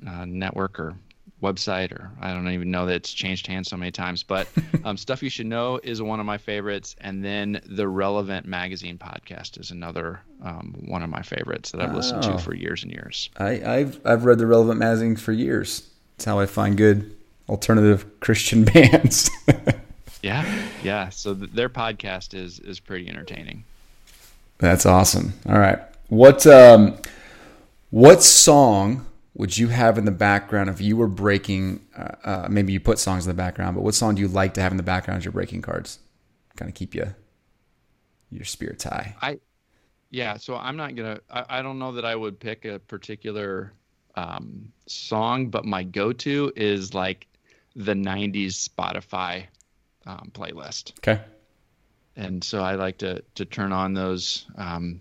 [0.07, 0.95] uh, network or
[1.43, 4.47] website or i don't even know that it's changed hands so many times but
[4.85, 8.97] um, stuff you should know is one of my favorites and then the relevant magazine
[8.97, 12.33] podcast is another um, one of my favorites that i've listened Oh.
[12.37, 15.89] to for years and years I, I've I've read the relevant magazine for years.
[16.15, 17.13] It's how I find good
[17.49, 19.29] alternative Christian bands.
[20.23, 20.45] yeah
[20.85, 23.65] yeah so th- their podcast is is pretty entertaining
[24.59, 25.33] That's awesome.
[25.49, 25.81] All right.
[26.09, 26.97] What um
[27.91, 29.05] what song
[29.35, 32.99] would you have in the background if you were breaking uh, uh, maybe you put
[32.99, 35.19] songs in the background, but what song do you like to have in the background
[35.19, 35.99] as you're breaking cards?
[36.57, 37.15] Kind of keep you
[38.31, 39.17] your spirits high.
[39.21, 39.39] I,
[40.11, 40.37] yeah.
[40.37, 41.21] So I'm not gonna.
[41.31, 43.75] I, I don't know that I would pick a particular
[44.17, 47.27] um, song, but my go-to is like
[47.77, 49.47] the '90s Spotify
[50.07, 51.21] um, playlist, Okay.
[52.17, 55.01] and so I like to to turn on those um,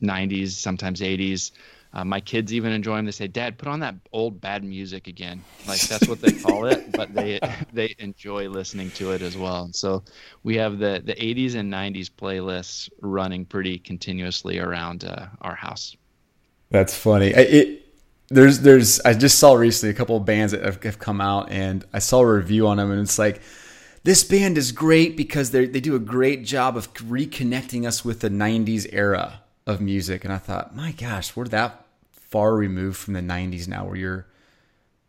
[0.00, 1.52] '90s, sometimes '80s.
[1.96, 3.06] Uh, my kids even enjoy them.
[3.06, 6.66] They say, "Dad, put on that old bad music again." Like that's what they call
[6.66, 7.40] it, but they
[7.72, 9.64] they enjoy listening to it as well.
[9.64, 10.04] And so
[10.42, 15.96] we have the the 80s and 90s playlists running pretty continuously around uh, our house.
[16.70, 17.34] That's funny.
[17.34, 17.82] I- It
[18.28, 21.50] there's there's I just saw recently a couple of bands that have, have come out
[21.50, 23.40] and I saw a review on them and it's like
[24.02, 28.20] this band is great because they they do a great job of reconnecting us with
[28.20, 31.85] the 90s era of music and I thought, "My gosh, where did that
[32.28, 34.26] far removed from the 90s now where you're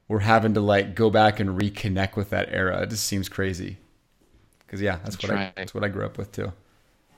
[0.08, 2.82] we're having to like go back and reconnect with that era.
[2.82, 3.78] It just seems crazy.
[4.68, 5.32] Cuz yeah, that's, what.
[5.32, 6.52] I that's what I grew up with too.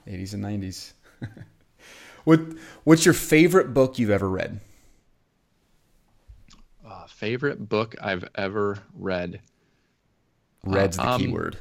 [0.07, 0.93] 80s and 90s.
[2.23, 2.41] what
[2.83, 4.59] what's your favorite book you've ever read?
[6.85, 9.41] Uh, favorite book I've ever read.
[10.63, 11.57] Red's the um, keyword.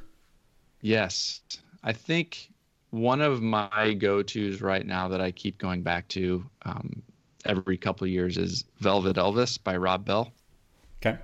[0.80, 1.41] Yes.
[1.82, 2.51] I think
[2.91, 7.03] one of my go-tos right now that I keep going back to um,
[7.49, 10.32] every couple of years is Velvet Elvis by Rob Bell.
[11.03, 11.18] Okay.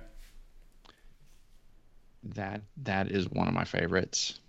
[2.23, 4.39] That that is one of my favorites.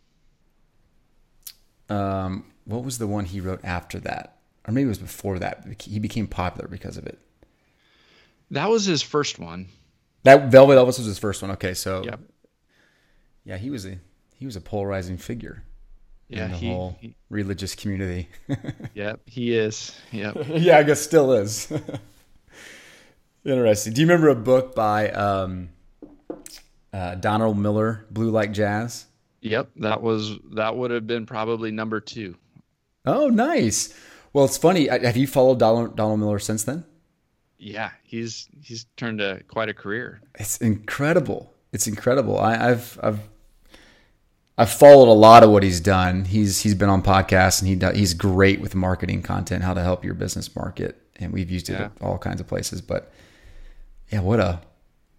[1.89, 5.83] Um, what was the one he wrote after that, or maybe it was before that?
[5.83, 7.19] He became popular because of it.
[8.51, 9.69] That was his first one.
[10.23, 11.51] That Velvet Elvis was his first one.
[11.53, 12.21] Okay, so yep.
[13.45, 13.99] yeah, he was a
[14.35, 15.63] he was a polarizing figure
[16.29, 18.29] yeah, in the he, whole he, religious community.
[18.95, 19.97] yep, he is.
[20.13, 20.37] Yep.
[20.49, 21.73] yeah, I guess still is.
[23.45, 23.93] Interesting.
[23.93, 25.69] Do you remember a book by um,
[26.93, 29.07] uh, Donald Miller, Blue Like Jazz?
[29.41, 32.37] Yep, that was that would have been probably number two.
[33.05, 33.95] Oh, nice.
[34.33, 34.89] Well, it's funny.
[34.89, 36.85] Have you followed Donald, Donald Miller since then?
[37.59, 40.21] Yeah, he's he's turned a quite a career.
[40.35, 41.55] It's incredible.
[41.73, 42.39] It's incredible.
[42.39, 43.21] I, I've I've
[44.59, 46.25] I've followed a lot of what he's done.
[46.25, 50.05] He's he's been on podcasts and he he's great with marketing content, how to help
[50.05, 51.85] your business market, and we've used it yeah.
[51.87, 52.81] at all kinds of places.
[52.81, 53.13] But
[54.11, 54.61] yeah, what a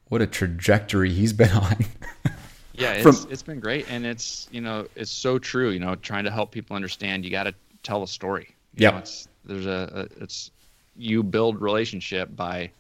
[0.08, 1.78] what a trajectory he's been on.
[2.74, 5.70] yeah, it's From, it's been great, and it's you know it's so true.
[5.70, 8.56] You know, trying to help people understand, you got to tell a story.
[8.76, 9.04] Yeah,
[9.46, 10.52] there's a, a it's
[10.96, 12.72] you build relationship by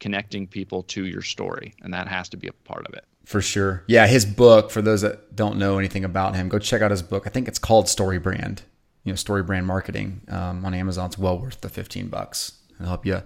[0.00, 3.04] connecting people to your story, and that has to be a part of it.
[3.24, 3.84] For sure.
[3.86, 7.02] Yeah, his book, for those that don't know anything about him, go check out his
[7.02, 7.26] book.
[7.26, 8.62] I think it's called Story Brand,
[9.04, 11.06] you know, Story Brand Marketing um, on Amazon.
[11.06, 12.52] It's well worth the 15 bucks.
[12.76, 13.22] It'll help you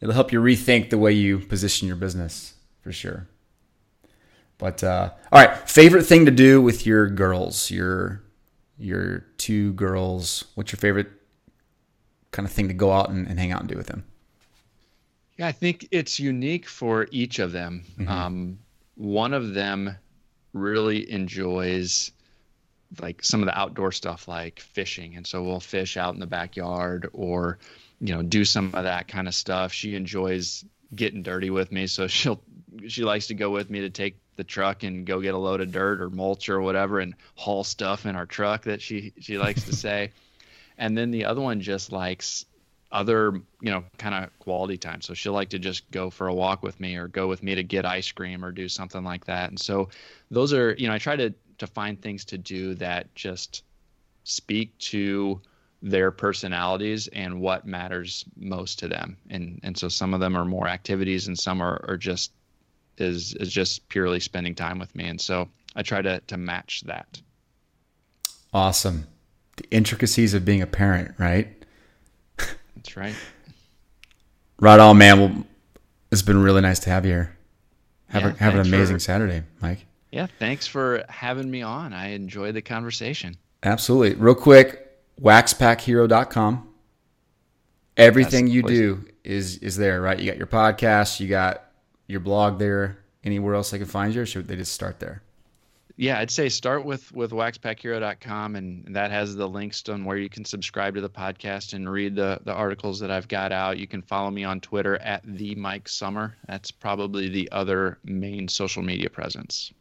[0.00, 3.28] it'll help you rethink the way you position your business for sure.
[4.56, 8.22] But uh, all right, favorite thing to do with your girls, your
[8.78, 10.44] your two girls.
[10.54, 11.08] What's your favorite
[12.32, 14.04] kind of thing to go out and, and hang out and do with them?
[15.38, 17.84] Yeah, I think it's unique for each of them.
[17.98, 18.10] Mm-hmm.
[18.10, 18.58] Um,
[18.96, 19.96] one of them
[20.52, 22.10] really enjoys
[23.00, 26.26] like some of the outdoor stuff like fishing and so we'll fish out in the
[26.26, 27.58] backyard or
[28.00, 30.64] you know do some of that kind of stuff she enjoys
[30.94, 32.40] getting dirty with me so she'll
[32.86, 35.60] she likes to go with me to take the truck and go get a load
[35.60, 39.36] of dirt or mulch or whatever and haul stuff in our truck that she she
[39.36, 40.10] likes to say
[40.78, 42.46] and then the other one just likes
[42.90, 45.00] other you know kind of quality time.
[45.00, 47.54] So she'll like to just go for a walk with me or go with me
[47.54, 49.50] to get ice cream or do something like that.
[49.50, 49.88] And so
[50.30, 53.64] those are you know i try to to find things to do that just
[54.24, 55.40] speak to
[55.82, 59.16] their personalities and what matters most to them.
[59.28, 62.32] And and so some of them are more activities and some are, are just
[62.96, 65.08] is is just purely spending time with me.
[65.08, 67.20] And so i try to to match that.
[68.52, 69.06] Awesome.
[69.56, 71.57] The intricacies of being a parent right
[72.88, 73.14] that's right.
[74.60, 75.20] Right on, man.
[75.20, 75.46] Well,
[76.10, 77.36] it's been really nice to have you here.
[78.08, 79.84] Have, yeah, a, have an amazing for, Saturday, Mike.
[80.10, 81.92] Yeah, thanks for having me on.
[81.92, 83.36] I enjoyed the conversation.
[83.62, 84.14] Absolutely.
[84.18, 86.66] Real quick, waxpackhero.com.
[87.98, 90.18] Everything you do is is there, right?
[90.18, 91.64] You got your podcast, you got
[92.06, 92.98] your blog there.
[93.24, 95.22] Anywhere else I can find you, or should they just start there?
[96.00, 100.28] Yeah, I'd say start with with waxpackhero.com and that has the links on where you
[100.28, 103.78] can subscribe to the podcast and read the the articles that I've got out.
[103.78, 106.36] You can follow me on Twitter at the Mike Sommer.
[106.46, 109.72] That's probably the other main social media presence.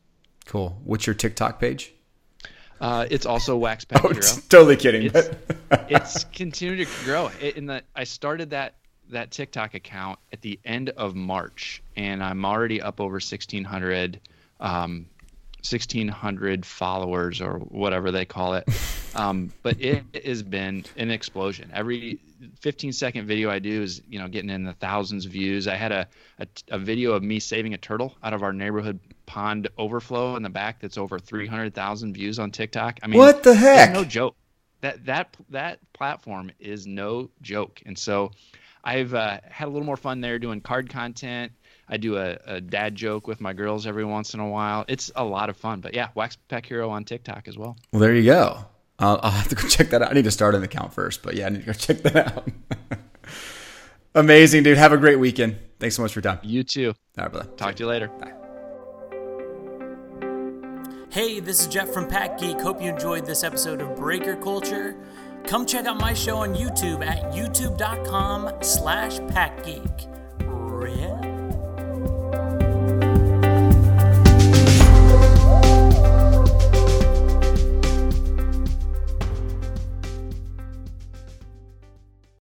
[0.46, 0.82] Cool.
[0.84, 1.94] What's your TikTok page?
[2.82, 4.22] Uh, it's also Waxpack oh, Hero.
[4.50, 5.12] Totally kidding.
[5.14, 5.30] It's,
[5.88, 7.30] it's continued to grow.
[7.40, 8.74] in the I started that
[9.10, 14.20] that TikTok account at the end of March, and I'm already up over 1,600
[14.60, 15.06] um,
[15.64, 18.68] 1600 followers or whatever they call it.
[19.16, 21.72] Um, but it has been an explosion.
[21.74, 22.20] Every
[22.60, 25.68] 15 second video I do is, you know, getting in the thousands of views.
[25.68, 29.00] I had a, a, a video of me saving a turtle out of our neighborhood
[29.26, 33.00] pond overflow in the back that's over 300,000 views on TikTok.
[33.02, 33.92] I mean, what the heck?
[33.92, 34.36] No joke.
[34.82, 37.82] That, that, that platform is no joke.
[37.88, 38.32] And so
[38.84, 41.52] I've uh, had a little more fun there doing card content,
[41.90, 44.84] I do a, a, dad joke with my girls every once in a while.
[44.88, 45.80] It's a lot of fun.
[45.80, 47.78] But yeah, Wax Pack Hero on TikTok as well.
[47.92, 48.66] Well, there you go.
[49.00, 50.12] I'll, I'll, have to go check that out.
[50.12, 52.16] I need to start an account first, but yeah, I need to go check that
[52.16, 52.48] out.
[54.16, 54.78] Amazing, dude.
[54.78, 55.58] Have a great weekend.
[55.80, 56.40] Thanks so much for your time.
[56.44, 56.94] You too.
[57.18, 57.50] All right, brother.
[57.56, 58.08] Talk to you later.
[58.08, 58.34] Bye.
[61.10, 62.60] Hey, this is Jeff from Pack Geek.
[62.60, 64.96] Hope you enjoyed this episode of Breaker Culture.
[65.46, 70.14] Come check out my show on YouTube at youtube.com slash packgeek.